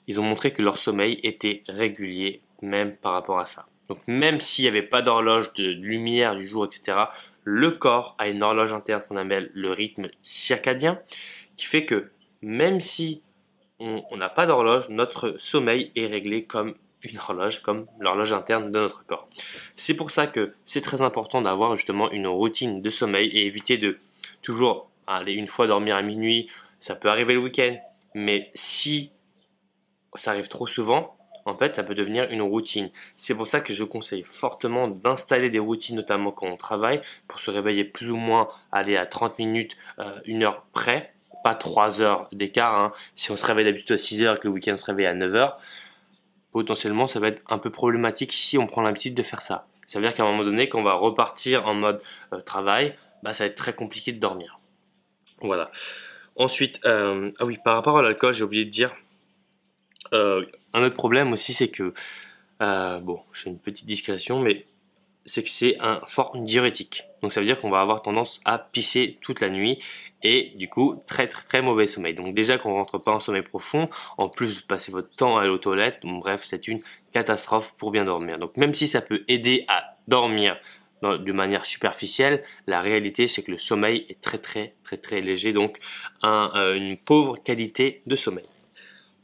ils 0.06 0.20
ont 0.20 0.24
montré 0.24 0.52
que 0.52 0.60
leur 0.60 0.76
sommeil 0.76 1.18
était 1.22 1.62
régulier 1.66 2.42
même 2.60 2.94
par 2.94 3.12
rapport 3.14 3.38
à 3.38 3.46
ça. 3.46 3.64
Donc 3.88 3.98
même 4.06 4.40
s'il 4.40 4.64
n'y 4.64 4.68
avait 4.68 4.82
pas 4.82 5.02
d'horloge 5.02 5.52
de 5.54 5.64
lumière 5.64 6.36
du 6.36 6.46
jour, 6.46 6.64
etc., 6.64 6.98
le 7.44 7.70
corps 7.72 8.14
a 8.18 8.28
une 8.28 8.42
horloge 8.42 8.72
interne 8.72 9.02
qu'on 9.08 9.16
appelle 9.16 9.50
le 9.54 9.70
rythme 9.70 10.08
circadien, 10.22 11.00
qui 11.56 11.66
fait 11.66 11.84
que 11.84 12.10
même 12.40 12.80
si 12.80 13.22
on 13.78 14.16
n'a 14.16 14.28
pas 14.28 14.46
d'horloge, 14.46 14.88
notre 14.88 15.34
sommeil 15.38 15.90
est 15.94 16.06
réglé 16.06 16.44
comme 16.44 16.74
une 17.02 17.18
horloge, 17.18 17.60
comme 17.60 17.86
l'horloge 18.00 18.32
interne 18.32 18.70
de 18.70 18.78
notre 18.78 19.04
corps. 19.04 19.28
C'est 19.74 19.94
pour 19.94 20.10
ça 20.10 20.26
que 20.26 20.54
c'est 20.64 20.80
très 20.80 21.02
important 21.02 21.42
d'avoir 21.42 21.76
justement 21.76 22.10
une 22.10 22.26
routine 22.26 22.80
de 22.80 22.90
sommeil 22.90 23.28
et 23.28 23.46
éviter 23.46 23.76
de 23.76 23.98
toujours 24.42 24.90
aller 25.06 25.34
une 25.34 25.46
fois 25.46 25.66
dormir 25.66 25.96
à 25.96 26.02
minuit. 26.02 26.48
Ça 26.78 26.94
peut 26.94 27.08
arriver 27.08 27.34
le 27.34 27.40
week-end, 27.40 27.76
mais 28.14 28.50
si 28.54 29.10
ça 30.14 30.30
arrive 30.30 30.48
trop 30.48 30.66
souvent, 30.66 31.13
en 31.46 31.56
fait, 31.56 31.76
ça 31.76 31.82
peut 31.82 31.94
devenir 31.94 32.30
une 32.30 32.42
routine. 32.42 32.90
C'est 33.14 33.34
pour 33.34 33.46
ça 33.46 33.60
que 33.60 33.74
je 33.74 33.84
conseille 33.84 34.22
fortement 34.22 34.88
d'installer 34.88 35.50
des 35.50 35.58
routines, 35.58 35.96
notamment 35.96 36.32
quand 36.32 36.46
on 36.46 36.56
travaille, 36.56 37.00
pour 37.28 37.40
se 37.40 37.50
réveiller 37.50 37.84
plus 37.84 38.10
ou 38.10 38.16
moins, 38.16 38.48
aller 38.72 38.96
à 38.96 39.06
30 39.06 39.38
minutes, 39.38 39.76
euh, 39.98 40.18
une 40.24 40.42
heure 40.42 40.64
près, 40.72 41.10
pas 41.42 41.54
3 41.54 42.00
heures 42.00 42.28
d'écart. 42.32 42.78
Hein. 42.78 42.92
Si 43.14 43.30
on 43.30 43.36
se 43.36 43.44
réveille 43.44 43.66
d'habitude 43.66 43.92
à 43.92 43.98
6 43.98 44.22
heures 44.22 44.36
et 44.36 44.38
que 44.38 44.48
le 44.48 44.54
week-end 44.54 44.72
on 44.74 44.76
se 44.76 44.86
réveille 44.86 45.06
à 45.06 45.14
9 45.14 45.34
heures, 45.34 45.58
potentiellement 46.52 47.06
ça 47.06 47.20
va 47.20 47.28
être 47.28 47.42
un 47.48 47.58
peu 47.58 47.70
problématique 47.70 48.32
si 48.32 48.56
on 48.56 48.66
prend 48.66 48.82
l'habitude 48.82 49.14
de 49.14 49.22
faire 49.22 49.42
ça. 49.42 49.66
Ça 49.86 49.98
veut 49.98 50.06
dire 50.06 50.14
qu'à 50.14 50.22
un 50.22 50.30
moment 50.30 50.44
donné, 50.44 50.68
quand 50.68 50.80
on 50.80 50.82
va 50.82 50.94
repartir 50.94 51.66
en 51.66 51.74
mode 51.74 52.00
euh, 52.32 52.40
travail, 52.40 52.96
bah, 53.22 53.34
ça 53.34 53.44
va 53.44 53.48
être 53.48 53.56
très 53.56 53.74
compliqué 53.74 54.12
de 54.12 54.18
dormir. 54.18 54.58
Voilà. 55.40 55.70
Ensuite, 56.36 56.80
euh, 56.84 57.30
ah 57.38 57.44
oui, 57.44 57.58
par 57.64 57.74
rapport 57.74 57.98
à 57.98 58.02
l'alcool, 58.02 58.32
j'ai 58.32 58.44
oublié 58.44 58.64
de 58.64 58.70
dire, 58.70 58.90
Euh, 60.12 60.44
un 60.72 60.82
autre 60.82 60.94
problème 60.94 61.32
aussi, 61.32 61.52
c'est 61.52 61.68
que, 61.68 61.94
euh, 62.62 62.98
bon, 63.00 63.20
je 63.32 63.48
une 63.48 63.58
petite 63.58 63.86
discrétion, 63.86 64.40
mais 64.40 64.66
c'est 65.26 65.42
que 65.42 65.48
c'est 65.48 65.76
un 65.80 66.00
fort 66.06 66.36
diurétique. 66.36 67.04
Donc 67.22 67.32
ça 67.32 67.40
veut 67.40 67.46
dire 67.46 67.58
qu'on 67.60 67.70
va 67.70 67.80
avoir 67.80 68.02
tendance 68.02 68.40
à 68.44 68.58
pisser 68.58 69.18
toute 69.22 69.40
la 69.40 69.48
nuit 69.48 69.82
et 70.22 70.52
du 70.56 70.68
coup 70.68 71.02
très 71.06 71.26
très 71.26 71.42
très 71.42 71.62
mauvais 71.62 71.86
sommeil. 71.86 72.14
Donc 72.14 72.34
déjà 72.34 72.58
qu'on 72.58 72.74
rentre 72.74 72.98
pas 72.98 73.12
en 73.12 73.20
sommeil 73.20 73.42
profond, 73.42 73.88
en 74.18 74.28
plus 74.28 74.60
vous 74.60 74.66
passez 74.66 74.92
votre 74.92 75.14
temps 75.14 75.38
à 75.38 75.42
aller 75.42 75.50
aux 75.50 75.58
toilettes, 75.58 76.00
bref 76.04 76.42
c'est 76.44 76.68
une 76.68 76.80
catastrophe 77.12 77.74
pour 77.78 77.90
bien 77.90 78.04
dormir. 78.04 78.38
Donc 78.38 78.56
même 78.56 78.74
si 78.74 78.86
ça 78.86 79.00
peut 79.00 79.24
aider 79.28 79.64
à 79.68 79.96
dormir 80.08 80.58
de 81.02 81.32
manière 81.32 81.66
superficielle, 81.66 82.42
la 82.66 82.80
réalité 82.80 83.28
c'est 83.28 83.42
que 83.42 83.50
le 83.50 83.58
sommeil 83.58 84.06
est 84.08 84.20
très 84.20 84.38
très 84.38 84.74
très 84.84 84.96
très 84.96 85.20
léger, 85.20 85.52
donc 85.52 85.78
euh, 86.24 86.74
une 86.74 86.98
pauvre 86.98 87.36
qualité 87.42 88.02
de 88.06 88.16
sommeil. 88.16 88.46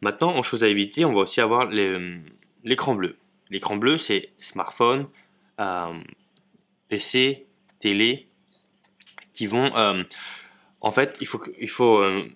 Maintenant 0.00 0.34
en 0.34 0.42
chose 0.42 0.64
à 0.64 0.68
éviter, 0.68 1.04
on 1.04 1.12
va 1.12 1.20
aussi 1.20 1.40
avoir 1.40 1.66
l'écran 2.64 2.94
bleu. 2.94 3.16
L'écran 3.50 3.76
bleu 3.76 3.98
c'est 3.98 4.30
smartphone, 4.38 5.06
euh, 5.60 6.00
PC, 6.88 7.46
télé, 7.78 8.28
qui 9.34 9.46
vont... 9.46 9.74
Euh, 9.76 10.02
en 10.80 10.90
fait, 10.90 11.18
il 11.20 11.26
faut, 11.26 11.98
euh, 11.98 12.28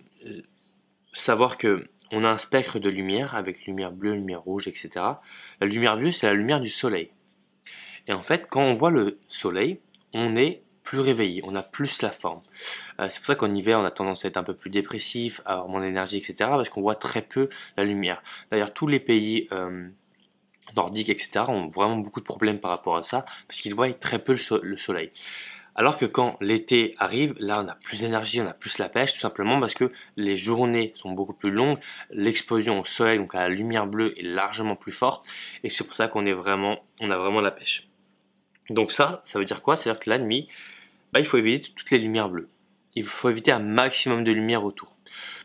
savoir 1.13 1.57
que 1.57 1.87
on 2.11 2.23
a 2.23 2.29
un 2.29 2.39
spectre 2.39 2.79
de 2.79 2.91
lumière 2.91 3.35
avec 3.35 3.65
lumière 3.67 3.91
bleue, 3.91 4.13
lumière 4.13 4.43
rouge, 4.43 4.69
etc. 4.69 4.91
La 5.61 5.67
lumière 5.67 5.97
bleue, 5.97 6.13
c'est 6.13 6.27
la 6.27 6.35
lumière 6.35 6.61
du 6.61 6.69
soleil. 6.69 7.11
Et 8.07 8.13
en 8.13 8.23
fait, 8.23 8.47
quand 8.49 8.63
on 8.63 8.75
voit 8.75 8.91
le 8.91 9.19
soleil, 9.27 9.81
on 10.13 10.37
est 10.37 10.64
plus 10.85 11.01
réveillé, 11.01 11.43
on 11.45 11.57
a 11.57 11.63
plus 11.63 12.03
la 12.03 12.13
forme. 12.13 12.43
c'est 13.09 13.19
pour 13.19 13.27
ça 13.27 13.35
qu'en 13.35 13.53
hiver, 13.53 13.81
on 13.81 13.85
a 13.85 13.91
tendance 13.91 14.25
à 14.25 14.29
être 14.29 14.37
un 14.37 14.45
peu 14.45 14.55
plus 14.55 14.71
dépressif, 14.71 15.41
à 15.45 15.55
avoir 15.55 15.69
moins 15.69 15.81
d'énergie, 15.81 16.19
etc. 16.19 16.35
Parce 16.39 16.69
qu'on 16.69 16.83
voit 16.83 16.95
très 16.95 17.23
peu 17.23 17.49
la 17.77 17.85
lumière. 17.85 18.23
D'ailleurs, 18.51 18.73
tous 18.73 18.87
les 18.87 19.01
pays 19.01 19.49
nordiques, 20.77 21.09
etc., 21.09 21.47
ont 21.49 21.69
vraiment 21.69 21.97
beaucoup 21.97 22.21
de 22.21 22.25
problèmes 22.25 22.61
par 22.61 22.71
rapport 22.71 22.97
à 22.97 23.03
ça, 23.03 23.25
parce 23.49 23.61
qu'ils 23.61 23.75
voient 23.75 23.93
très 23.95 24.19
peu 24.19 24.37
le, 24.63 24.77
soleil. 24.77 25.11
Alors 25.75 25.99
que 25.99 26.07
quand 26.07 26.37
l'été 26.41 26.95
arrive, 26.99 27.35
là 27.39 27.61
on 27.65 27.69
a 27.69 27.75
plus 27.75 28.01
d'énergie, 28.01 28.41
on 28.41 28.47
a 28.47 28.53
plus 28.53 28.79
la 28.79 28.89
pêche, 28.89 29.13
tout 29.13 29.19
simplement 29.19 29.59
parce 29.59 29.75
que 29.75 29.91
les 30.17 30.37
journées 30.37 30.93
sont 30.95 31.11
beaucoup 31.11 31.35
plus 31.35 31.51
longues, 31.51 31.79
l'explosion 32.11 32.81
au 32.81 32.85
soleil, 32.85 33.19
donc 33.19 33.35
à 33.35 33.41
la 33.41 33.49
lumière 33.49 33.87
bleue, 33.87 34.19
est 34.19 34.23
largement 34.23 34.77
plus 34.77 34.93
forte, 34.93 35.27
et 35.65 35.69
c'est 35.69 35.85
pour 35.85 35.97
ça 35.97 36.07
qu'on 36.07 36.27
est 36.27 36.33
vraiment, 36.33 36.79
on 37.01 37.11
a 37.11 37.19
vraiment 37.19 37.41
la 37.41 37.51
pêche. 37.51 37.89
Donc 38.71 38.93
ça, 38.93 39.23
ça 39.25 39.39
veut 39.39 39.45
dire 39.45 39.63
quoi? 39.63 39.77
C'est-à-dire 39.77 40.01
que 40.01 40.11
la 40.11 40.19
nuit, 40.19 40.49
bah, 41.13 41.21
il 41.21 41.27
faut 41.27 41.37
éviter 41.37 41.73
toutes 41.73 41.91
les 41.91 41.99
lumières 41.99 42.29
bleues. 42.29 42.49
Il 42.95 43.05
faut 43.05 43.29
éviter 43.29 43.53
un 43.53 43.59
maximum 43.59 44.25
de 44.25 44.33
lumière 44.33 44.65
autour. 44.65 44.97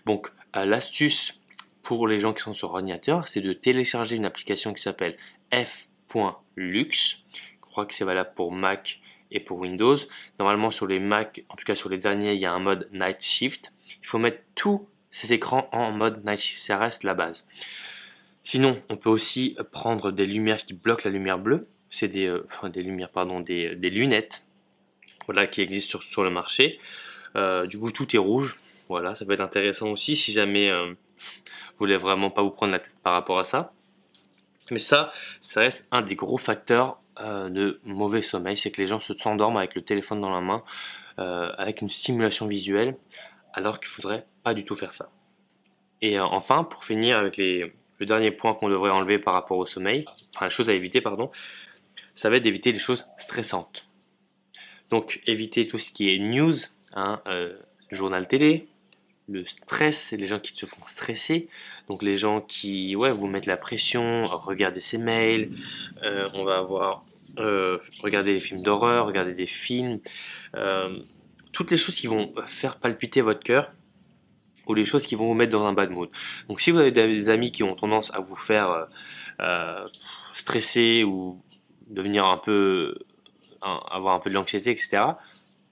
Donc 0.06 0.32
euh, 0.56 0.66
l'astuce 0.66 1.40
pour 1.84 2.08
les 2.08 2.20
gens 2.20 2.34
qui 2.34 2.44
sont 2.44 2.54
sur 2.54 2.72
ordinateur, 2.72 3.28
c'est 3.28 3.42
de 3.42 3.54
télécharger 3.54 4.16
une 4.16 4.26
application 4.26 4.74
qui 4.74 4.82
s'appelle 4.82 5.18
f.lux. 5.54 7.24
Je 7.34 7.62
crois 7.62 7.86
que 7.86 7.94
c'est 7.94 8.06
valable 8.06 8.32
pour 8.36 8.52
Mac 8.52 9.00
et 9.32 9.40
pour 9.40 9.60
Windows. 9.60 9.98
Normalement 10.40 10.72
sur 10.72 10.88
les 10.88 11.00
Mac, 11.00 11.44
en 11.50 11.56
tout 11.56 11.66
cas 11.66 11.76
sur 11.76 11.90
les 11.90 11.98
derniers, 11.98 12.34
il 12.34 12.40
y 12.40 12.46
a 12.46 12.54
un 12.54 12.60
mode 12.60 12.90
Night 12.94 13.22
Shift. 13.22 13.72
Il 14.02 14.08
faut 14.08 14.20
mettre 14.20 14.42
tous 14.56 14.88
ces 15.10 15.34
écrans 15.34 15.68
en 15.72 15.92
mode 15.92 16.24
Night 16.26 16.40
Shift, 16.40 16.64
ça 16.64 16.78
reste 16.78 17.04
la 17.04 17.14
base. 17.14 17.46
Sinon, 18.44 18.82
on 18.90 18.98
peut 18.98 19.10
aussi 19.10 19.58
prendre 19.72 20.12
des 20.12 20.26
lumières 20.26 20.66
qui 20.66 20.74
bloquent 20.74 21.04
la 21.06 21.12
lumière 21.12 21.40
bleue. 21.40 21.68
C'est 21.90 22.08
des, 22.08 22.28
euh, 22.28 22.46
des 22.70 22.84
lumières, 22.84 23.10
pardon, 23.10 23.40
des, 23.40 23.76
lunettes, 23.76 24.46
voilà, 25.26 25.48
qui 25.48 25.62
existent 25.62 26.00
sur, 26.00 26.24
le 26.24 26.30
marché. 26.30 26.80
Euh, 27.36 27.68
du 27.68 27.80
coup, 27.80 27.92
tout 27.92 28.16
est 28.16 28.20
rouge. 28.20 28.58
Voilà, 28.88 29.14
ça 29.14 29.26
peut 29.26 29.34
être 29.34 29.42
intéressant 29.42 29.92
aussi 29.92 30.16
si 30.16 30.32
jamais 30.32 30.70
euh, 30.70 30.94
voulez 31.80 31.98
vraiment 31.98 32.30
pas 32.30 32.42
vous 32.42 32.52
prendre 32.52 32.74
la 32.74 32.80
tête 32.80 32.96
par 33.04 33.14
rapport 33.14 33.40
à 33.40 33.44
ça. 33.44 33.74
Mais 34.72 34.80
ça, 34.80 35.12
ça 35.40 35.62
reste 35.62 35.88
un 35.92 36.02
des 36.02 36.16
gros 36.16 36.38
facteurs 36.38 37.00
euh, 37.22 37.50
de 37.50 37.80
mauvais 37.84 38.22
sommeil, 38.22 38.56
c'est 38.56 38.72
que 38.72 38.82
les 38.82 38.88
gens 38.88 39.00
se 39.00 39.14
s'endorment 39.14 39.58
avec 39.58 39.76
le 39.76 39.82
téléphone 39.82 40.22
dans 40.22 40.30
la 40.30 40.42
main, 40.42 40.64
euh, 41.18 41.52
avec 41.58 41.82
une 41.82 41.90
stimulation 41.90 42.46
visuelle, 42.46 42.96
alors 43.54 43.80
qu'il 43.80 43.88
faudrait 43.88 44.26
pas 44.44 44.54
du 44.54 44.64
tout 44.64 44.76
faire 44.76 44.92
ça. 44.92 45.10
Et 46.02 46.20
euh, 46.20 46.24
enfin, 46.24 46.64
pour 46.64 46.86
finir 46.86 47.18
avec 47.18 47.36
les, 47.38 47.74
le 47.98 48.06
dernier 48.06 48.32
point 48.32 48.54
qu'on 48.54 48.70
devrait 48.70 48.92
enlever 48.92 49.18
par 49.18 49.34
rapport 49.34 49.58
au 49.58 49.66
sommeil, 49.66 50.06
enfin 50.36 50.46
la 50.46 50.50
chose 50.50 50.70
à 50.70 50.74
éviter, 50.74 51.02
pardon, 51.02 51.32
ça 52.20 52.30
va 52.30 52.36
être 52.36 52.44
d'éviter 52.44 52.74
les 52.74 52.80
choses 52.80 53.08
stressantes. 53.18 53.88
Donc 54.90 55.22
éviter 55.26 55.70
tout 55.70 55.78
ce 55.78 55.90
qui 55.90 56.14
est 56.14 56.20
news, 56.20 56.54
hein, 56.94 57.22
journal 57.92 58.28
télé, 58.28 58.68
le 59.30 59.46
stress, 59.46 60.12
les 60.12 60.28
gens 60.28 60.40
qui 60.40 60.54
se 60.54 60.66
font 60.66 60.86
stresser. 60.86 61.48
Donc 61.88 62.04
les 62.04 62.18
gens 62.18 62.42
qui 62.42 62.94
ouais, 62.98 63.14
vous 63.14 63.28
mettent 63.28 63.46
la 63.46 63.56
pression, 63.56 64.28
regarder 64.28 64.82
ses 64.82 64.98
mails, 64.98 65.52
euh, 66.04 66.28
on 66.34 66.44
va 66.44 66.58
avoir 66.58 67.06
euh, 67.38 67.78
regarder 68.02 68.34
des 68.34 68.42
films 68.42 68.64
d'horreur, 68.64 69.06
regarder 69.06 69.34
des 69.34 69.46
films, 69.46 70.02
euh, 70.58 71.00
toutes 71.54 71.72
les 71.72 71.78
choses 71.78 71.96
qui 71.96 72.08
vont 72.08 72.34
faire 72.44 72.80
palpiter 72.80 73.22
votre 73.22 73.42
cœur 73.42 73.72
ou 74.68 74.74
les 74.74 74.84
choses 74.84 75.08
qui 75.08 75.16
vont 75.16 75.28
vous 75.28 75.36
mettre 75.36 75.54
dans 75.54 75.66
un 75.66 75.74
bad 75.74 75.90
mood. 75.90 76.10
Donc 76.50 76.60
si 76.60 76.72
vous 76.72 76.80
avez 76.80 76.92
des 76.92 77.30
amis 77.30 77.54
qui 77.54 77.64
ont 77.64 77.76
tendance 77.76 78.14
à 78.14 78.20
vous 78.20 78.36
faire 78.36 78.88
stresser 80.34 81.06
ou 81.06 81.42
devenir 81.90 82.26
un 82.26 82.38
peu 82.38 82.96
avoir 83.62 84.16
un 84.16 84.20
peu 84.20 84.30
de 84.30 84.36
l'anxiété, 84.36 84.72
etc 84.72 85.14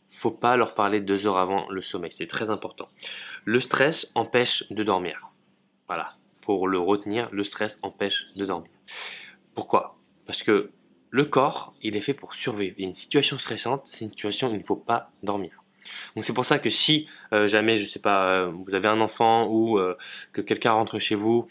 faut 0.10 0.32
pas 0.32 0.58
leur 0.58 0.74
parler 0.74 1.02
deux 1.02 1.28
heures 1.28 1.38
avant 1.38 1.70
le 1.70 1.82
sommeil. 1.82 2.12
C'est 2.12 2.28
très 2.28 2.50
important. 2.50 2.90
Le 3.46 3.60
stress 3.60 4.12
empêche 4.16 4.64
de 4.70 4.84
dormir. 4.84 5.32
Voilà. 5.88 6.14
Pour 6.42 6.68
le 6.68 6.80
retenir, 6.80 7.30
le 7.32 7.44
stress 7.44 7.78
empêche 7.82 8.26
de 8.36 8.46
dormir. 8.46 8.72
Pourquoi? 9.54 9.96
Parce 10.26 10.44
que 10.44 10.72
le 11.10 11.26
corps, 11.26 11.74
il 11.82 11.96
est 11.96 12.02
fait 12.02 12.14
pour 12.14 12.34
survivre. 12.34 12.76
une 12.78 12.94
situation 12.94 13.38
stressante, 13.38 13.86
c'est 13.86 14.06
une 14.06 14.12
situation 14.12 14.50
où 14.50 14.54
il 14.54 14.60
ne 14.60 14.64
faut 14.64 14.76
pas 14.76 15.12
dormir. 15.24 15.64
Donc 16.16 16.26
c'est 16.26 16.34
pour 16.34 16.46
ça 16.46 16.60
que 16.60 16.70
si 16.70 17.08
euh, 17.34 17.48
jamais, 17.48 17.80
je 17.80 17.88
sais 17.88 18.00
pas, 18.00 18.34
euh, 18.34 18.52
vous 18.52 18.76
avez 18.76 18.90
un 18.90 19.00
enfant 19.00 19.48
ou 19.48 19.78
euh, 19.78 19.98
que 20.34 20.42
quelqu'un 20.42 20.72
rentre 20.72 21.00
chez 21.00 21.16
vous 21.16 21.48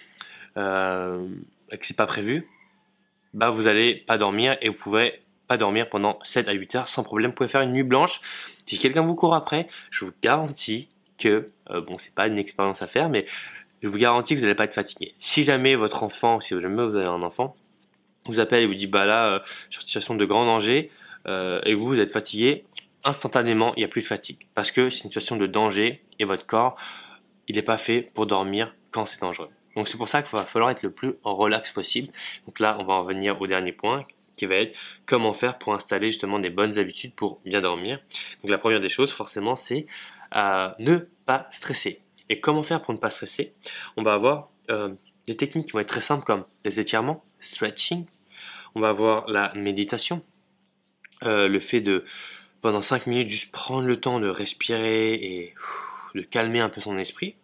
et 0.56 1.78
que 1.78 1.85
c'est 1.85 1.96
pas 1.96 2.06
prévu, 2.06 2.49
bah 3.37 3.50
vous 3.50 3.69
allez 3.69 3.95
pas 3.95 4.19
dormir 4.19 4.57
et 4.62 4.71
vous 4.71 4.75
pouvez 4.75 5.21
pas 5.47 5.59
dormir 5.59 5.88
pendant 5.88 6.19
7 6.25 6.49
à 6.49 6.52
8 6.52 6.75
heures 6.75 6.88
sans 6.88 7.05
problème. 7.05 7.31
Vous 7.31 7.37
pouvez 7.37 7.49
faire 7.49 7.61
une 7.61 7.73
nuit 7.73 7.85
blanche. 7.85 8.21
Si 8.66 8.78
quelqu'un 8.78 9.02
vous 9.02 9.14
court 9.14 9.35
après, 9.35 9.69
je 9.90 10.05
vous 10.05 10.12
garantis 10.23 10.88
que, 11.19 11.50
euh, 11.71 11.81
bon, 11.83 11.99
c'est 11.99 12.14
pas 12.14 12.26
une 12.26 12.38
expérience 12.38 12.83
à 12.83 12.87
faire, 12.87 13.09
mais 13.11 13.26
je 13.83 13.88
vous 13.88 13.99
garantis 13.99 14.35
que 14.35 14.40
vous 14.40 14.47
n'allez 14.47 14.57
pas 14.57 14.64
être 14.64 14.75
fatigué. 14.75 15.14
Si 15.19 15.45
jamais 15.45 15.76
votre 15.76 16.02
enfant, 16.02 16.40
si 16.40 16.59
jamais 16.61 16.85
vous 16.85 16.97
avez 16.97 17.07
un 17.07 17.23
enfant, 17.23 17.55
vous 18.25 18.40
appelle 18.40 18.64
et 18.64 18.66
vous 18.66 18.75
dit, 18.75 18.87
bah 18.87 19.05
là, 19.05 19.26
euh, 19.26 19.40
sur 19.71 19.83
situation 19.83 20.14
de 20.14 20.25
grand 20.25 20.47
danger, 20.47 20.90
euh, 21.28 21.61
et 21.64 21.75
vous, 21.75 21.87
vous 21.87 22.00
êtes 22.00 22.11
fatigué, 22.11 22.64
instantanément, 23.05 23.75
il 23.76 23.81
n'y 23.81 23.85
a 23.85 23.88
plus 23.88 24.00
de 24.00 24.07
fatigue. 24.07 24.49
Parce 24.55 24.71
que 24.71 24.88
c'est 24.88 25.05
une 25.05 25.11
situation 25.11 25.37
de 25.37 25.47
danger 25.47 26.02
et 26.19 26.25
votre 26.25 26.47
corps, 26.47 26.76
il 27.49 27.57
n'est 27.57 27.62
pas 27.62 27.76
fait 27.76 28.00
pour 28.14 28.26
dormir 28.26 28.75
quand 28.90 29.05
c'est 29.05 29.21
dangereux. 29.21 29.50
Donc 29.76 29.88
c'est 29.88 29.99
pour 29.99 30.09
ça 30.09 30.23
qu'il 30.23 30.37
va 30.37 30.45
falloir 30.45 30.71
être 30.71 30.83
le 30.83 30.90
plus 30.90 31.14
relax 31.23 31.71
possible. 31.71 32.12
Donc 32.47 32.59
là, 32.59 32.76
on 32.80 32.85
va 32.85 32.95
en 32.95 33.02
venir 33.02 33.40
au 33.40 33.47
dernier 33.47 33.73
point, 33.73 34.06
qui 34.37 34.47
va 34.47 34.56
être 34.56 34.78
comment 35.04 35.35
faire 35.35 35.59
pour 35.59 35.75
installer 35.75 36.09
justement 36.09 36.38
des 36.38 36.50
bonnes 36.50 36.78
habitudes 36.78 37.14
pour 37.14 37.40
bien 37.45 37.61
dormir. 37.61 38.00
Donc 38.42 38.50
la 38.50 38.59
première 38.59 38.80
des 38.80 38.88
choses, 38.88 39.12
forcément, 39.12 39.54
c'est 39.54 39.87
euh, 40.35 40.71
ne 40.78 40.99
pas 41.26 41.47
stresser. 41.50 42.00
Et 42.28 42.40
comment 42.40 42.62
faire 42.62 42.83
pour 42.83 42.92
ne 42.92 42.99
pas 42.99 43.11
stresser? 43.11 43.54
On 43.97 44.02
va 44.02 44.14
avoir 44.14 44.50
euh, 44.71 44.95
des 45.26 45.37
techniques 45.37 45.66
qui 45.66 45.73
vont 45.73 45.80
être 45.80 45.88
très 45.88 46.00
simples 46.00 46.25
comme 46.25 46.45
les 46.64 46.80
étirements, 46.80 47.25
stretching. 47.40 48.06
On 48.75 48.80
va 48.80 48.88
avoir 48.88 49.28
la 49.28 49.52
méditation, 49.54 50.23
euh, 51.23 51.49
le 51.49 51.61
fait 51.61 51.80
de 51.80 52.04
pendant 52.61 52.83
5 52.83 53.06
minutes 53.06 53.28
juste 53.28 53.52
prendre 53.52 53.87
le 53.87 54.00
temps 54.00 54.18
de 54.18 54.28
respirer 54.28 55.14
et 55.14 55.54
de 56.14 56.23
calmer 56.23 56.61
un 56.61 56.68
peu 56.68 56.80
son 56.80 56.99
esprit. 56.99 57.37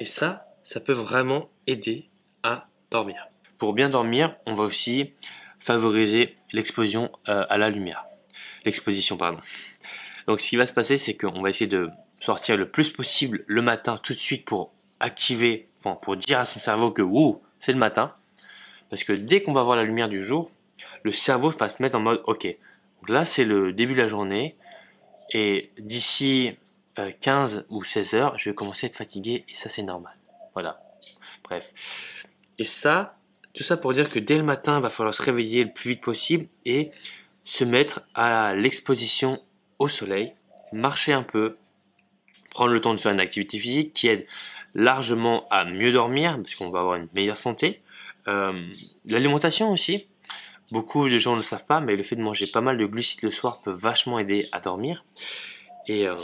Et 0.00 0.04
ça, 0.04 0.47
ça 0.68 0.80
peut 0.80 0.92
vraiment 0.92 1.48
aider 1.66 2.10
à 2.42 2.68
dormir. 2.90 3.28
Pour 3.56 3.72
bien 3.72 3.88
dormir, 3.88 4.36
on 4.44 4.52
va 4.52 4.64
aussi 4.64 5.14
favoriser 5.58 6.36
l'exposition 6.52 7.10
euh, 7.26 7.46
à 7.48 7.56
la 7.56 7.70
lumière. 7.70 8.04
L'exposition, 8.66 9.16
pardon. 9.16 9.40
Donc 10.26 10.42
ce 10.42 10.50
qui 10.50 10.56
va 10.56 10.66
se 10.66 10.74
passer, 10.74 10.98
c'est 10.98 11.16
qu'on 11.16 11.40
va 11.40 11.48
essayer 11.48 11.68
de 11.68 11.88
sortir 12.20 12.58
le 12.58 12.68
plus 12.68 12.90
possible 12.90 13.44
le 13.46 13.62
matin 13.62 13.96
tout 13.96 14.12
de 14.12 14.18
suite 14.18 14.44
pour 14.44 14.70
activer, 15.00 15.68
pour 16.02 16.18
dire 16.18 16.38
à 16.38 16.44
son 16.44 16.60
cerveau 16.60 16.90
que 16.90 17.00
ouh, 17.00 17.40
c'est 17.60 17.72
le 17.72 17.78
matin. 17.78 18.14
Parce 18.90 19.04
que 19.04 19.14
dès 19.14 19.42
qu'on 19.42 19.54
va 19.54 19.62
voir 19.62 19.74
la 19.74 19.84
lumière 19.84 20.10
du 20.10 20.22
jour, 20.22 20.50
le 21.02 21.12
cerveau 21.12 21.48
va 21.48 21.70
se 21.70 21.80
mettre 21.80 21.96
en 21.96 22.00
mode 22.00 22.20
ok. 22.26 22.44
Donc 22.44 23.08
là 23.08 23.24
c'est 23.24 23.46
le 23.46 23.72
début 23.72 23.94
de 23.94 24.02
la 24.02 24.08
journée 24.08 24.54
et 25.32 25.70
d'ici 25.78 26.58
15 27.22 27.56
euh, 27.56 27.62
ou 27.70 27.84
16 27.84 28.14
heures, 28.14 28.36
je 28.36 28.50
vais 28.50 28.54
commencer 28.54 28.84
à 28.84 28.88
être 28.88 28.96
fatigué 28.96 29.46
et 29.48 29.54
ça 29.54 29.70
c'est 29.70 29.82
normal. 29.82 30.18
Voilà. 30.54 30.80
Bref. 31.44 31.72
Et 32.58 32.64
ça, 32.64 33.16
tout 33.54 33.62
ça 33.62 33.76
pour 33.76 33.92
dire 33.92 34.10
que 34.10 34.18
dès 34.18 34.36
le 34.36 34.44
matin, 34.44 34.78
il 34.78 34.82
va 34.82 34.90
falloir 34.90 35.14
se 35.14 35.22
réveiller 35.22 35.64
le 35.64 35.72
plus 35.72 35.90
vite 35.90 36.00
possible 36.00 36.46
et 36.64 36.90
se 37.44 37.64
mettre 37.64 38.02
à 38.14 38.54
l'exposition 38.54 39.42
au 39.78 39.88
soleil, 39.88 40.34
marcher 40.72 41.12
un 41.12 41.22
peu, 41.22 41.56
prendre 42.50 42.72
le 42.72 42.80
temps 42.80 42.94
de 42.94 43.00
faire 43.00 43.12
une 43.12 43.20
activité 43.20 43.58
physique 43.58 43.94
qui 43.94 44.08
aide 44.08 44.26
largement 44.74 45.48
à 45.48 45.64
mieux 45.64 45.92
dormir 45.92 46.36
parce 46.36 46.54
qu'on 46.54 46.70
va 46.70 46.80
avoir 46.80 46.96
une 46.96 47.08
meilleure 47.14 47.36
santé. 47.36 47.82
Euh, 48.26 48.68
l'alimentation 49.06 49.70
aussi. 49.70 50.06
Beaucoup 50.70 51.08
de 51.08 51.16
gens 51.16 51.32
ne 51.32 51.38
le 51.38 51.42
savent 51.42 51.64
pas, 51.64 51.80
mais 51.80 51.96
le 51.96 52.02
fait 52.02 52.16
de 52.16 52.20
manger 52.20 52.46
pas 52.46 52.60
mal 52.60 52.76
de 52.76 52.84
glucides 52.84 53.22
le 53.22 53.30
soir 53.30 53.62
peut 53.62 53.72
vachement 53.72 54.18
aider 54.18 54.48
à 54.52 54.60
dormir. 54.60 55.04
Et 55.86 56.06
euh, 56.06 56.16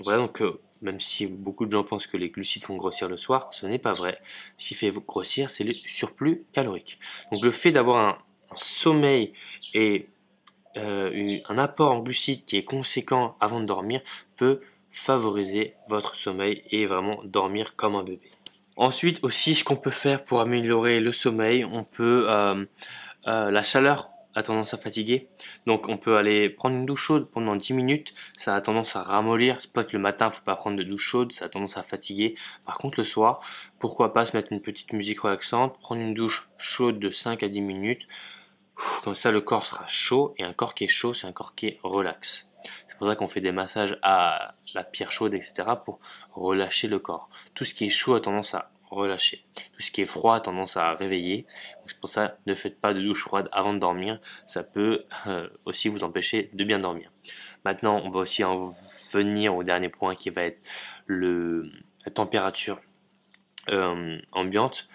voilà, 0.00 0.18
donc 0.18 0.42
euh, 0.42 0.60
même 0.84 1.00
si 1.00 1.26
beaucoup 1.26 1.66
de 1.66 1.72
gens 1.72 1.82
pensent 1.82 2.06
que 2.06 2.16
les 2.16 2.30
glucides 2.30 2.62
font 2.62 2.76
grossir 2.76 3.08
le 3.08 3.16
soir, 3.16 3.48
ce 3.52 3.66
n'est 3.66 3.78
pas 3.78 3.92
vrai. 3.92 4.18
Ce 4.58 4.68
qui 4.68 4.74
fait 4.74 4.90
grossir, 4.90 5.50
c'est 5.50 5.64
le 5.64 5.72
surplus 5.72 6.44
calorique. 6.52 6.98
Donc 7.32 7.42
le 7.42 7.50
fait 7.50 7.72
d'avoir 7.72 8.06
un, 8.06 8.18
sommeil 8.56 9.32
et 9.72 10.06
un 10.76 11.58
apport 11.58 11.90
en 11.92 11.98
glucides 12.00 12.44
qui 12.44 12.56
est 12.56 12.64
conséquent 12.64 13.36
avant 13.40 13.60
de 13.60 13.66
dormir 13.66 14.00
peut 14.36 14.60
favoriser 14.90 15.74
votre 15.88 16.14
sommeil 16.14 16.62
et 16.70 16.86
vraiment 16.86 17.20
dormir 17.24 17.74
comme 17.74 17.96
un 17.96 18.04
bébé. 18.04 18.30
Ensuite 18.76 19.18
aussi, 19.22 19.54
ce 19.54 19.64
qu'on 19.64 19.76
peut 19.76 19.90
faire 19.90 20.24
pour 20.24 20.40
améliorer 20.40 21.00
le 21.00 21.12
sommeil, 21.12 21.64
on 21.64 21.84
peut 21.84 22.26
euh, 22.28 22.64
euh, 23.26 23.50
la 23.50 23.62
chaleur 23.62 24.10
a 24.34 24.42
tendance 24.42 24.74
à 24.74 24.76
fatiguer. 24.76 25.28
Donc 25.66 25.88
on 25.88 25.96
peut 25.96 26.16
aller 26.16 26.48
prendre 26.50 26.76
une 26.76 26.86
douche 26.86 27.02
chaude 27.02 27.28
pendant 27.30 27.56
10 27.56 27.72
minutes, 27.72 28.14
ça 28.36 28.54
a 28.54 28.60
tendance 28.60 28.96
à 28.96 29.02
ramollir. 29.02 29.60
C'est 29.60 29.72
pas 29.72 29.84
que 29.84 29.96
le 29.96 30.02
matin, 30.02 30.30
faut 30.30 30.42
pas 30.42 30.56
prendre 30.56 30.76
de 30.76 30.82
douche 30.82 31.04
chaude, 31.04 31.32
ça 31.32 31.46
a 31.46 31.48
tendance 31.48 31.76
à 31.76 31.82
fatiguer. 31.82 32.34
Par 32.64 32.78
contre 32.78 32.98
le 32.98 33.04
soir, 33.04 33.40
pourquoi 33.78 34.12
pas 34.12 34.26
se 34.26 34.36
mettre 34.36 34.52
une 34.52 34.60
petite 34.60 34.92
musique 34.92 35.20
relaxante, 35.20 35.78
prendre 35.78 36.00
une 36.00 36.14
douche 36.14 36.48
chaude 36.58 36.98
de 36.98 37.10
5 37.10 37.42
à 37.42 37.48
10 37.48 37.60
minutes. 37.60 38.06
Comme 39.02 39.14
ça 39.14 39.30
le 39.30 39.40
corps 39.40 39.66
sera 39.66 39.86
chaud 39.86 40.34
et 40.36 40.44
un 40.44 40.52
corps 40.52 40.74
qui 40.74 40.84
est 40.84 40.88
chaud, 40.88 41.14
c'est 41.14 41.26
un 41.26 41.32
corps 41.32 41.54
qui 41.54 41.66
est 41.66 41.78
relax. 41.82 42.48
C'est 42.88 42.98
pour 42.98 43.08
ça 43.08 43.16
qu'on 43.16 43.28
fait 43.28 43.40
des 43.40 43.52
massages 43.52 43.98
à 44.02 44.54
la 44.74 44.84
pierre 44.84 45.12
chaude, 45.12 45.34
etc. 45.34 45.68
pour 45.84 46.00
relâcher 46.32 46.88
le 46.88 46.98
corps. 46.98 47.28
Tout 47.54 47.64
ce 47.64 47.74
qui 47.74 47.86
est 47.86 47.90
chaud 47.90 48.14
a 48.14 48.20
tendance 48.20 48.54
à 48.54 48.70
relâcher. 48.94 49.44
Tout 49.54 49.82
ce 49.82 49.90
qui 49.90 50.02
est 50.02 50.06
froid 50.06 50.36
a 50.36 50.40
tendance 50.40 50.76
à 50.76 50.94
réveiller. 50.94 51.46
C'est 51.86 51.98
pour 51.98 52.08
ça, 52.08 52.38
ne 52.46 52.54
faites 52.54 52.80
pas 52.80 52.94
de 52.94 53.02
douche 53.02 53.22
froide 53.22 53.48
avant 53.52 53.74
de 53.74 53.78
dormir. 53.78 54.20
Ça 54.46 54.62
peut 54.62 55.04
euh, 55.26 55.48
aussi 55.64 55.88
vous 55.88 56.04
empêcher 56.04 56.50
de 56.52 56.64
bien 56.64 56.78
dormir. 56.78 57.12
Maintenant, 57.64 58.00
on 58.04 58.10
va 58.10 58.20
aussi 58.20 58.44
en 58.44 58.72
venir 59.12 59.54
au 59.54 59.62
dernier 59.62 59.88
point 59.88 60.14
qui 60.14 60.30
va 60.30 60.42
être 60.42 60.62
le, 61.06 61.70
la 62.04 62.12
température 62.12 62.80
euh, 63.70 64.18
ambiante 64.32 64.88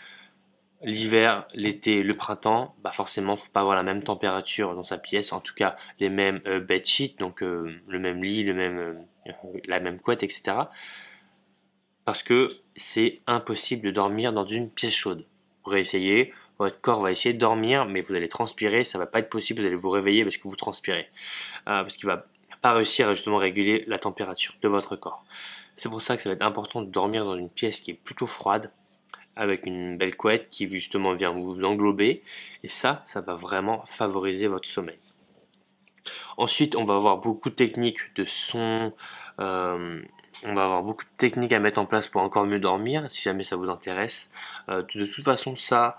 l'hiver, 0.81 1.45
l'été, 1.53 2.03
le 2.03 2.15
printemps, 2.15 2.73
bah 2.81 2.91
forcément, 2.91 3.35
faut 3.35 3.51
pas 3.51 3.59
avoir 3.59 3.75
la 3.75 3.83
même 3.83 4.01
température 4.01 4.75
dans 4.75 4.83
sa 4.83 4.97
pièce, 4.97 5.33
en 5.33 5.41
tout 5.41 5.53
cas 5.53 5.75
les 5.99 6.07
mêmes 6.07 6.39
euh, 6.47 6.61
bed 6.61 6.85
sheets, 6.85 7.17
donc 7.19 7.41
le 7.41 7.99
même 7.99 8.23
lit, 8.23 8.45
le 8.45 8.53
même, 8.53 9.05
la 9.65 9.81
même 9.81 9.99
couette, 9.99 10.23
etc. 10.23 10.69
Parce 12.05 12.23
que 12.23 12.57
c'est 12.79 13.19
impossible 13.27 13.83
de 13.83 13.91
dormir 13.91 14.33
dans 14.33 14.45
une 14.45 14.69
pièce 14.69 14.95
chaude. 14.95 15.19
Vous 15.19 15.63
pourrez 15.63 15.81
essayer, 15.81 16.33
votre 16.57 16.81
corps 16.81 17.01
va 17.01 17.12
essayer 17.12 17.33
de 17.33 17.39
dormir, 17.39 17.86
mais 17.86 18.01
vous 18.01 18.15
allez 18.15 18.27
transpirer, 18.27 18.83
ça 18.83 18.98
va 18.98 19.05
pas 19.05 19.19
être 19.19 19.29
possible, 19.29 19.62
vous 19.62 19.67
allez 19.67 19.75
vous 19.75 19.89
réveiller 19.89 20.24
parce 20.24 20.38
que 20.38 20.48
vous 20.48 20.55
transpirez, 20.55 21.07
parce 21.65 21.95
qu'il 21.95 22.07
va 22.07 22.25
pas 22.62 22.74
réussir 22.74 23.09
à 23.09 23.38
réguler 23.38 23.83
la 23.88 24.00
température 24.00 24.55
de 24.62 24.67
votre 24.67 24.95
corps. 24.95 25.24
C'est 25.75 25.89
pour 25.89 26.01
ça 26.01 26.17
que 26.17 26.21
ça 26.21 26.29
va 26.29 26.36
être 26.36 26.41
important 26.41 26.81
de 26.81 26.89
dormir 26.89 27.24
dans 27.24 27.36
une 27.36 27.50
pièce 27.50 27.79
qui 27.79 27.91
est 27.91 27.93
plutôt 27.93 28.27
froide, 28.27 28.71
avec 29.38 29.65
une 29.65 29.98
belle 29.98 30.17
couette 30.17 30.50
qui 30.50 30.67
justement 30.67 31.13
vient 31.13 31.31
vous 31.31 31.63
englober. 31.63 32.21
Et 32.63 32.67
ça, 32.67 33.01
ça 33.05 33.21
va 33.21 33.36
vraiment 33.36 33.86
favoriser 33.86 34.48
votre 34.48 34.67
sommeil. 34.67 35.00
Ensuite, 36.36 36.75
on 36.75 36.83
va 36.83 36.95
avoir 36.95 37.19
beaucoup 37.19 37.50
de 37.50 37.55
techniques 37.55 38.13
de 38.15 38.25
son. 38.25 38.93
Euh, 39.39 40.01
on 40.43 40.53
va 40.53 40.65
avoir 40.65 40.84
beaucoup 40.84 41.03
de 41.03 41.17
techniques 41.17 41.51
à 41.53 41.60
mettre 41.60 41.79
en 41.79 41.86
place 41.86 42.08
pour 42.08 42.22
encore 42.22 42.46
mieux 42.46 42.60
dormir, 42.60 43.10
si 43.10 43.22
jamais 43.22 43.43
ça 43.43 43.55
vous 43.55 43.69
intéresse. 43.69 44.29
Euh, 44.69 44.84
de 44.84 45.05
toute 45.05 45.24
façon, 45.24 45.55
ça, 45.55 45.98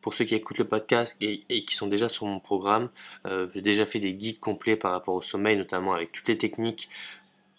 pour 0.00 0.14
ceux 0.14 0.24
qui 0.24 0.34
écoutent 0.34 0.58
le 0.58 0.66
podcast 0.66 1.16
et, 1.20 1.64
qui 1.64 1.74
sont 1.74 1.86
déjà 1.86 2.08
sur 2.08 2.26
mon 2.26 2.40
programme, 2.40 2.90
euh, 3.26 3.48
j'ai 3.54 3.60
déjà 3.60 3.84
fait 3.84 3.98
des 3.98 4.14
guides 4.14 4.40
complets 4.40 4.76
par 4.76 4.92
rapport 4.92 5.14
au 5.14 5.22
sommeil, 5.22 5.56
notamment 5.56 5.94
avec 5.94 6.12
toutes 6.12 6.28
les 6.28 6.38
techniques 6.38 6.88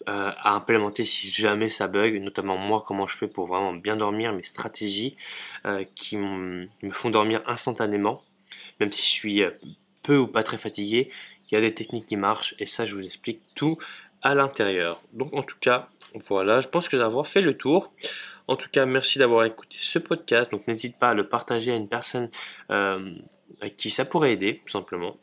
euh, 0.08 0.32
à 0.36 0.54
implémenter 0.54 1.04
si 1.04 1.30
jamais 1.30 1.68
ça 1.68 1.88
bug, 1.88 2.20
notamment 2.20 2.56
moi 2.56 2.84
comment 2.86 3.06
je 3.06 3.16
fais 3.16 3.28
pour 3.28 3.46
vraiment 3.46 3.72
bien 3.72 3.96
dormir, 3.96 4.32
mes 4.32 4.42
stratégies 4.42 5.16
qui 5.94 6.16
me 6.16 6.68
font 6.90 7.10
dormir 7.10 7.42
instantanément, 7.46 8.22
même 8.80 8.92
si 8.92 9.02
je 9.02 9.10
suis 9.10 9.42
peu 10.02 10.18
ou 10.18 10.26
pas 10.26 10.42
très 10.42 10.58
fatigué, 10.58 11.10
il 11.50 11.54
y 11.54 11.56
a 11.56 11.60
des 11.60 11.74
techniques 11.74 12.06
qui 12.06 12.16
marchent 12.16 12.54
et 12.58 12.66
ça 12.66 12.84
je 12.84 12.94
vous 12.96 13.02
explique 13.02 13.40
tout 13.54 13.78
à 14.24 14.34
l'intérieur. 14.34 15.00
Donc 15.12 15.32
en 15.34 15.42
tout 15.42 15.58
cas, 15.60 15.88
voilà, 16.28 16.60
je 16.60 16.68
pense 16.68 16.88
que 16.88 16.96
d'avoir 16.96 17.26
fait 17.26 17.40
le 17.40 17.56
tour. 17.56 17.92
En 18.48 18.56
tout 18.56 18.68
cas, 18.68 18.84
merci 18.86 19.18
d'avoir 19.18 19.44
écouté 19.44 19.76
ce 19.78 19.98
podcast. 20.00 20.50
Donc 20.50 20.66
n'hésite 20.66 20.98
pas 20.98 21.10
à 21.10 21.14
le 21.14 21.28
partager 21.28 21.70
à 21.72 21.76
une 21.76 21.88
personne 21.88 22.28
à 22.68 22.98
qui 23.76 23.90
ça 23.90 24.04
pourrait 24.04 24.32
aider, 24.32 24.62
tout 24.66 24.72
simplement. 24.72 25.16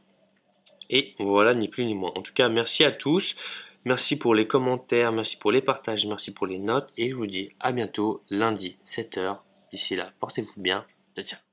Et 0.90 1.16
voilà, 1.20 1.54
ni 1.54 1.68
plus 1.68 1.86
ni 1.86 1.96
moins. 1.96 2.12
En 2.16 2.22
tout 2.22 2.34
cas, 2.34 2.48
merci 2.48 2.84
à 2.84 2.92
tous. 2.92 3.36
Merci 3.84 4.16
pour 4.16 4.36
les 4.36 4.48
commentaires, 4.48 5.12
merci 5.12 5.38
pour 5.38 5.52
les 5.52 5.62
partages, 5.62 6.06
merci 6.06 6.32
pour 6.32 6.46
les 6.46 6.60
notes 6.60 6.94
et 6.98 7.10
je 7.10 7.16
vous 7.16 7.26
dis 7.26 7.50
à 7.60 7.72
bientôt 7.72 8.24
lundi 8.30 8.78
7h. 8.86 9.38
D'ici 9.72 9.96
là, 9.96 10.12
portez-vous 10.20 10.62
bien. 10.62 10.86
Ciao. 11.20 11.51